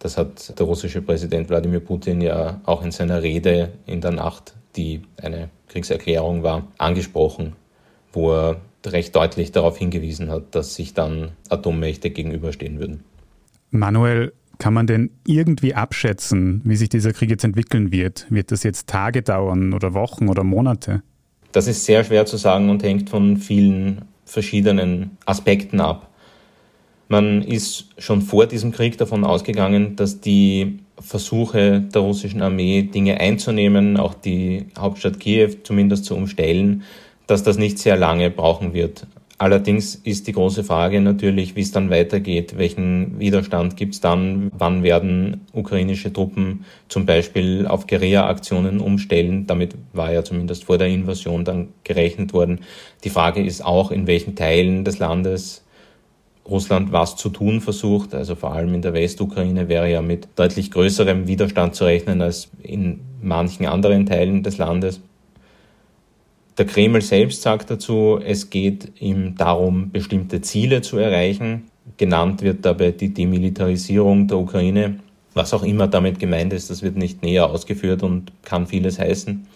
Das 0.00 0.16
hat 0.16 0.58
der 0.58 0.66
russische 0.66 1.00
Präsident 1.00 1.48
Wladimir 1.48 1.80
Putin 1.80 2.20
ja 2.20 2.60
auch 2.64 2.84
in 2.84 2.90
seiner 2.90 3.22
Rede 3.22 3.72
in 3.86 4.00
der 4.00 4.10
Nacht, 4.10 4.54
die 4.76 5.02
eine 5.22 5.50
Kriegserklärung 5.68 6.42
war, 6.42 6.66
angesprochen, 6.78 7.54
wo 8.12 8.32
er 8.32 8.60
recht 8.86 9.14
deutlich 9.14 9.52
darauf 9.52 9.76
hingewiesen 9.76 10.30
hat, 10.30 10.54
dass 10.54 10.74
sich 10.74 10.94
dann 10.94 11.32
Atommächte 11.48 12.10
gegenüberstehen 12.10 12.78
würden. 12.78 13.04
Manuel, 13.70 14.32
kann 14.58 14.74
man 14.74 14.88
denn 14.88 15.10
irgendwie 15.24 15.74
abschätzen, 15.74 16.62
wie 16.64 16.74
sich 16.74 16.88
dieser 16.88 17.12
Krieg 17.12 17.30
jetzt 17.30 17.44
entwickeln 17.44 17.92
wird? 17.92 18.26
Wird 18.28 18.50
das 18.50 18.64
jetzt 18.64 18.88
Tage 18.88 19.22
dauern 19.22 19.72
oder 19.72 19.94
Wochen 19.94 20.28
oder 20.28 20.42
Monate? 20.42 21.02
Das 21.58 21.66
ist 21.66 21.84
sehr 21.84 22.04
schwer 22.04 22.24
zu 22.24 22.36
sagen 22.36 22.70
und 22.70 22.84
hängt 22.84 23.10
von 23.10 23.36
vielen 23.36 24.02
verschiedenen 24.24 25.18
Aspekten 25.26 25.80
ab. 25.80 26.08
Man 27.08 27.42
ist 27.42 27.88
schon 27.98 28.22
vor 28.22 28.46
diesem 28.46 28.70
Krieg 28.70 28.96
davon 28.96 29.24
ausgegangen, 29.24 29.96
dass 29.96 30.20
die 30.20 30.78
Versuche 31.00 31.80
der 31.80 32.02
russischen 32.02 32.42
Armee, 32.42 32.82
Dinge 32.82 33.18
einzunehmen, 33.18 33.96
auch 33.96 34.14
die 34.14 34.66
Hauptstadt 34.78 35.18
Kiew 35.18 35.54
zumindest 35.64 36.04
zu 36.04 36.14
umstellen, 36.14 36.84
dass 37.26 37.42
das 37.42 37.58
nicht 37.58 37.80
sehr 37.80 37.96
lange 37.96 38.30
brauchen 38.30 38.72
wird. 38.72 39.08
Allerdings 39.40 39.94
ist 39.94 40.26
die 40.26 40.32
große 40.32 40.64
Frage 40.64 41.00
natürlich, 41.00 41.54
wie 41.54 41.60
es 41.60 41.70
dann 41.70 41.90
weitergeht, 41.90 42.58
welchen 42.58 43.20
Widerstand 43.20 43.76
gibt 43.76 43.94
es 43.94 44.00
dann, 44.00 44.50
wann 44.52 44.82
werden 44.82 45.46
ukrainische 45.52 46.12
Truppen 46.12 46.64
zum 46.88 47.06
Beispiel 47.06 47.64
auf 47.68 47.86
Guerilla-Aktionen 47.86 48.80
umstellen. 48.80 49.46
Damit 49.46 49.76
war 49.92 50.12
ja 50.12 50.24
zumindest 50.24 50.64
vor 50.64 50.76
der 50.76 50.88
Invasion 50.88 51.44
dann 51.44 51.68
gerechnet 51.84 52.32
worden. 52.32 52.62
Die 53.04 53.10
Frage 53.10 53.40
ist 53.40 53.64
auch, 53.64 53.92
in 53.92 54.08
welchen 54.08 54.34
Teilen 54.34 54.84
des 54.84 54.98
Landes 54.98 55.64
Russland 56.44 56.90
was 56.90 57.14
zu 57.14 57.28
tun 57.28 57.60
versucht. 57.60 58.16
Also 58.16 58.34
vor 58.34 58.54
allem 58.54 58.74
in 58.74 58.82
der 58.82 58.94
Westukraine 58.94 59.68
wäre 59.68 59.88
ja 59.88 60.02
mit 60.02 60.26
deutlich 60.34 60.72
größerem 60.72 61.28
Widerstand 61.28 61.76
zu 61.76 61.84
rechnen 61.84 62.22
als 62.22 62.50
in 62.62 63.00
manchen 63.22 63.66
anderen 63.66 64.06
Teilen 64.06 64.42
des 64.42 64.58
Landes. 64.58 65.00
Der 66.58 66.66
Kreml 66.66 67.00
selbst 67.02 67.42
sagt 67.42 67.70
dazu, 67.70 68.18
es 68.22 68.50
geht 68.50 69.00
ihm 69.00 69.36
darum, 69.36 69.92
bestimmte 69.92 70.40
Ziele 70.40 70.82
zu 70.82 70.98
erreichen. 70.98 71.70
Genannt 71.98 72.42
wird 72.42 72.64
dabei 72.64 72.90
die 72.90 73.14
Demilitarisierung 73.14 74.26
der 74.26 74.38
Ukraine. 74.38 74.98
Was 75.34 75.54
auch 75.54 75.62
immer 75.62 75.86
damit 75.86 76.18
gemeint 76.18 76.52
ist, 76.52 76.68
das 76.68 76.82
wird 76.82 76.96
nicht 76.96 77.22
näher 77.22 77.48
ausgeführt 77.48 78.02
und 78.02 78.32
kann 78.42 78.66
vieles 78.66 78.98
heißen. 78.98 79.46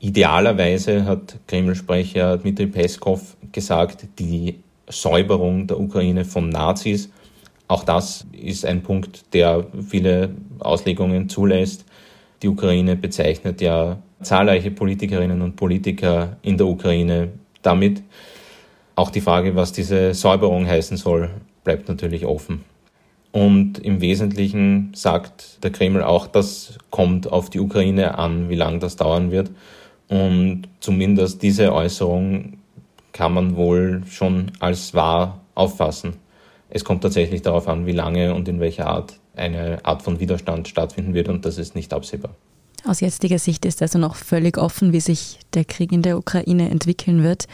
Idealerweise 0.00 1.04
hat 1.04 1.36
Kreml-Sprecher 1.46 2.38
Dmitri 2.38 2.66
Peskov 2.66 3.36
gesagt, 3.52 4.08
die 4.18 4.58
Säuberung 4.88 5.68
der 5.68 5.78
Ukraine 5.78 6.24
von 6.24 6.48
Nazis. 6.48 7.08
Auch 7.68 7.84
das 7.84 8.26
ist 8.32 8.66
ein 8.66 8.82
Punkt, 8.82 9.32
der 9.32 9.64
viele 9.88 10.30
Auslegungen 10.58 11.28
zulässt. 11.28 11.84
Die 12.42 12.48
Ukraine 12.48 12.96
bezeichnet 12.96 13.60
ja 13.60 13.98
zahlreiche 14.22 14.70
Politikerinnen 14.70 15.42
und 15.42 15.56
Politiker 15.56 16.36
in 16.42 16.56
der 16.56 16.66
Ukraine 16.66 17.30
damit. 17.62 18.02
Auch 18.96 19.10
die 19.10 19.20
Frage, 19.20 19.56
was 19.56 19.72
diese 19.72 20.14
Säuberung 20.14 20.66
heißen 20.66 20.96
soll, 20.96 21.30
bleibt 21.64 21.88
natürlich 21.88 22.26
offen. 22.26 22.64
Und 23.32 23.78
im 23.78 24.00
Wesentlichen 24.00 24.92
sagt 24.94 25.64
der 25.64 25.72
Kreml 25.72 26.04
auch, 26.04 26.28
das 26.28 26.78
kommt 26.90 27.32
auf 27.32 27.50
die 27.50 27.58
Ukraine 27.58 28.16
an, 28.16 28.48
wie 28.48 28.54
lange 28.54 28.78
das 28.78 28.94
dauern 28.94 29.32
wird. 29.32 29.50
Und 30.08 30.68
zumindest 30.78 31.42
diese 31.42 31.72
Äußerung 31.72 32.58
kann 33.12 33.34
man 33.34 33.56
wohl 33.56 34.02
schon 34.08 34.52
als 34.60 34.94
wahr 34.94 35.40
auffassen. 35.56 36.14
Es 36.70 36.84
kommt 36.84 37.02
tatsächlich 37.02 37.42
darauf 37.42 37.66
an, 37.66 37.86
wie 37.86 37.92
lange 37.92 38.34
und 38.34 38.46
in 38.48 38.60
welcher 38.60 38.86
Art 38.86 39.18
eine 39.36 39.84
Art 39.84 40.02
von 40.02 40.20
Widerstand 40.20 40.68
stattfinden 40.68 41.14
wird 41.14 41.28
und 41.28 41.44
das 41.44 41.58
ist 41.58 41.74
nicht 41.74 41.92
absehbar. 41.92 42.34
Aus 42.86 43.00
jetziger 43.00 43.38
Sicht 43.38 43.64
ist 43.64 43.80
also 43.80 43.98
noch 43.98 44.14
völlig 44.14 44.58
offen, 44.58 44.92
wie 44.92 45.00
sich 45.00 45.38
der 45.54 45.64
Krieg 45.64 45.90
in 45.90 46.02
der 46.02 46.18
Ukraine 46.18 46.68
entwickeln 46.68 47.22
wird. 47.22 47.46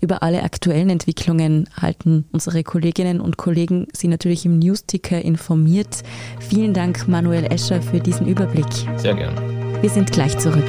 Über 0.00 0.22
alle 0.22 0.42
aktuellen 0.42 0.90
Entwicklungen 0.90 1.70
halten 1.80 2.26
unsere 2.32 2.62
Kolleginnen 2.62 3.20
und 3.20 3.38
Kollegen 3.38 3.86
Sie 3.94 4.08
natürlich 4.08 4.44
im 4.44 4.58
Newsticker 4.58 5.22
informiert. 5.22 6.02
Vielen 6.38 6.74
Dank, 6.74 7.08
Manuel 7.08 7.50
Escher, 7.50 7.80
für 7.80 8.00
diesen 8.00 8.26
Überblick. 8.26 8.66
Sehr 8.96 9.14
gern. 9.14 9.34
Wir 9.80 9.90
sind 9.90 10.12
gleich 10.12 10.36
zurück. 10.36 10.68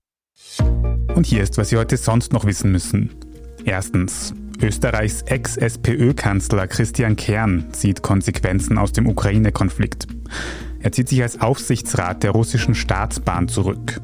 Und 1.15 1.25
hier 1.25 1.43
ist, 1.43 1.57
was 1.57 1.69
Sie 1.69 1.77
heute 1.77 1.97
sonst 1.97 2.33
noch 2.33 2.45
wissen 2.45 2.71
müssen. 2.71 3.11
Erstens. 3.65 4.33
Österreichs 4.61 5.23
Ex-SPÖ-Kanzler 5.23 6.67
Christian 6.67 7.15
Kern 7.15 7.65
sieht 7.71 8.03
Konsequenzen 8.03 8.77
aus 8.77 8.91
dem 8.91 9.07
Ukraine-Konflikt. 9.07 10.07
Er 10.79 10.91
zieht 10.91 11.09
sich 11.09 11.21
als 11.21 11.41
Aufsichtsrat 11.41 12.23
der 12.23 12.31
russischen 12.31 12.75
Staatsbahn 12.75 13.47
zurück. 13.47 13.99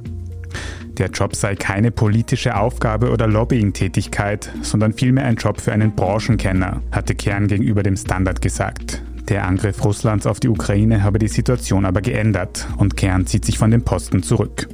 Der 0.98 1.10
Job 1.10 1.36
sei 1.36 1.56
keine 1.56 1.92
politische 1.92 2.58
Aufgabe 2.58 3.12
oder 3.12 3.28
Lobbying-Tätigkeit, 3.28 4.52
sondern 4.64 4.94
vielmehr 4.94 5.26
ein 5.26 5.36
Job 5.36 5.62
für 5.62 5.72
einen 5.72 5.94
Branchenkenner, 5.94 6.82
hatte 6.92 7.14
Kern 7.14 7.48
gegenüber 7.48 7.84
dem 7.84 7.96
Standard 7.96 8.42
gesagt. 8.42 9.04
Der 9.30 9.46
Angriff 9.46 9.84
Russlands 9.84 10.26
auf 10.26 10.40
die 10.40 10.50
Ukraine 10.50 11.04
habe 11.04 11.20
die 11.20 11.28
Situation 11.28 11.86
aber 11.86 12.02
geändert 12.02 12.68
und 12.78 12.98
Kern 12.98 13.28
zieht 13.28 13.46
sich 13.46 13.60
von 13.60 13.70
dem 13.70 13.84
Posten 13.84 14.24
zurück. 14.24 14.68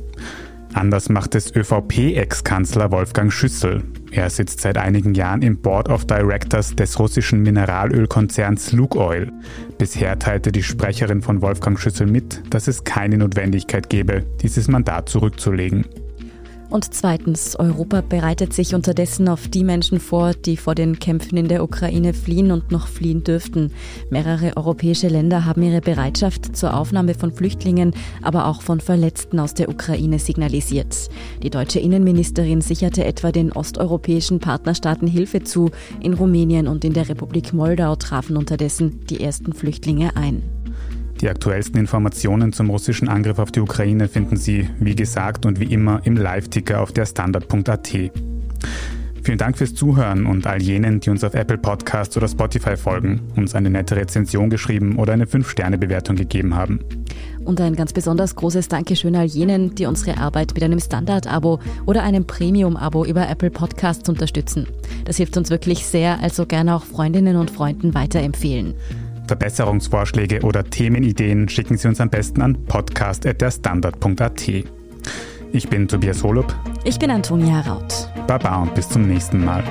Anders 0.73 1.09
macht 1.09 1.35
es 1.35 1.55
ÖVP-Ex-Kanzler 1.55 2.91
Wolfgang 2.91 3.31
Schüssel. 3.31 3.83
Er 4.11 4.29
sitzt 4.29 4.61
seit 4.61 4.77
einigen 4.77 5.13
Jahren 5.13 5.43
im 5.43 5.57
Board 5.57 5.87
of 5.89 6.05
Directors 6.05 6.75
des 6.75 6.99
russischen 6.99 7.43
Mineralölkonzerns 7.43 8.71
Lukoil. 8.71 9.31
Bisher 9.77 10.17
teilte 10.17 10.51
die 10.51 10.63
Sprecherin 10.63 11.21
von 11.21 11.41
Wolfgang 11.41 11.79
Schüssel 11.79 12.07
mit, 12.07 12.41
dass 12.49 12.67
es 12.67 12.83
keine 12.83 13.17
Notwendigkeit 13.17 13.89
gäbe, 13.89 14.25
dieses 14.41 14.67
Mandat 14.67 15.09
zurückzulegen. 15.09 15.85
Und 16.73 16.91
zweitens, 16.91 17.55
Europa 17.55 18.01
bereitet 18.01 18.51
sich 18.51 18.73
unterdessen 18.73 19.29
auf 19.29 19.47
die 19.47 19.63
Menschen 19.63 19.99
vor, 19.99 20.33
die 20.33 20.57
vor 20.57 20.73
den 20.73 20.97
Kämpfen 20.97 21.37
in 21.37 21.47
der 21.47 21.63
Ukraine 21.63 22.15
fliehen 22.15 22.51
und 22.51 22.71
noch 22.71 22.87
fliehen 22.87 23.23
dürften. 23.23 23.71
Mehrere 24.09 24.57
europäische 24.57 25.07
Länder 25.07 25.45
haben 25.45 25.61
ihre 25.61 25.81
Bereitschaft 25.81 26.57
zur 26.57 26.75
Aufnahme 26.75 27.13
von 27.13 27.31
Flüchtlingen, 27.31 27.93
aber 28.23 28.47
auch 28.47 28.63
von 28.63 28.79
Verletzten 28.79 29.39
aus 29.39 29.53
der 29.53 29.69
Ukraine 29.69 30.17
signalisiert. 30.17 31.11
Die 31.43 31.51
deutsche 31.51 31.79
Innenministerin 31.79 32.61
sicherte 32.61 33.05
etwa 33.05 33.31
den 33.31 33.51
osteuropäischen 33.51 34.39
Partnerstaaten 34.39 35.07
Hilfe 35.07 35.43
zu. 35.43 35.69
In 35.99 36.15
Rumänien 36.15 36.67
und 36.67 36.83
in 36.83 36.93
der 36.93 37.07
Republik 37.07 37.53
Moldau 37.53 37.95
trafen 37.97 38.35
unterdessen 38.35 39.05
die 39.11 39.21
ersten 39.21 39.53
Flüchtlinge 39.53 40.15
ein. 40.15 40.62
Die 41.21 41.29
aktuellsten 41.29 41.79
Informationen 41.79 42.53
zum 42.53 42.69
russischen 42.69 43.07
Angriff 43.07 43.39
auf 43.39 43.51
die 43.51 43.61
Ukraine 43.61 44.07
finden 44.07 44.37
Sie, 44.37 44.69
wie 44.79 44.95
gesagt 44.95 45.45
und 45.45 45.59
wie 45.59 45.71
immer, 45.71 46.01
im 46.03 46.17
Live-Ticker 46.17 46.81
auf 46.81 46.91
der 46.91 47.05
Standard.at. 47.05 48.11
Vielen 49.23 49.37
Dank 49.37 49.57
fürs 49.57 49.73
Zuhören 49.73 50.25
und 50.25 50.45
all 50.47 50.61
jenen, 50.61 50.99
die 50.99 51.09
uns 51.09 51.23
auf 51.23 51.33
Apple 51.33 51.57
Podcasts 51.57 52.17
oder 52.17 52.27
Spotify 52.27 52.75
folgen, 52.75 53.21
uns 53.37 53.55
eine 53.55 53.69
nette 53.69 53.95
Rezension 53.95 54.49
geschrieben 54.49 54.97
oder 54.97 55.13
eine 55.13 55.23
5-Sterne-Bewertung 55.23 56.17
gegeben 56.17 56.55
haben. 56.55 56.81
Und 57.45 57.61
ein 57.61 57.77
ganz 57.77 57.93
besonders 57.93 58.35
großes 58.35 58.67
Dankeschön 58.67 59.15
all 59.15 59.25
jenen, 59.25 59.75
die 59.75 59.85
unsere 59.85 60.17
Arbeit 60.17 60.53
mit 60.53 60.61
einem 60.61 60.79
Standard-Abo 60.79 61.59
oder 61.85 62.03
einem 62.03 62.25
Premium-Abo 62.25 63.05
über 63.05 63.29
Apple 63.29 63.49
Podcasts 63.49 64.09
unterstützen. 64.09 64.67
Das 65.05 65.15
hilft 65.15 65.37
uns 65.37 65.49
wirklich 65.49 65.85
sehr, 65.85 66.19
also 66.21 66.45
gerne 66.45 66.75
auch 66.75 66.83
Freundinnen 66.83 67.37
und 67.37 67.49
Freunden 67.49 67.93
weiterempfehlen. 67.93 68.73
Verbesserungsvorschläge 69.27 70.41
oder 70.41 70.63
Themenideen 70.63 71.49
schicken 71.49 71.77
Sie 71.77 71.87
uns 71.87 72.01
am 72.01 72.09
besten 72.09 72.41
an 72.41 72.65
podcast.derstandard.at. 72.65 74.47
Ich 75.51 75.69
bin 75.69 75.87
Tobias 75.87 76.23
Holub. 76.23 76.53
Ich 76.83 76.97
bin 76.97 77.11
Antonia 77.11 77.61
Raut. 77.61 78.09
Baba 78.27 78.63
und 78.63 78.73
bis 78.75 78.89
zum 78.89 79.07
nächsten 79.07 79.45
Mal. 79.45 79.63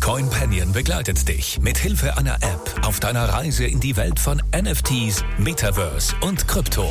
CoinPanion 0.00 0.72
begleitet 0.72 1.28
dich 1.28 1.60
mit 1.60 1.78
Hilfe 1.78 2.16
einer 2.16 2.36
App 2.36 2.86
auf 2.86 2.98
deiner 2.98 3.28
Reise 3.28 3.66
in 3.66 3.78
die 3.78 3.96
Welt 3.96 4.18
von 4.18 4.42
NFTs, 4.58 5.22
Metaverse 5.38 6.14
und 6.22 6.48
Krypto. 6.48 6.90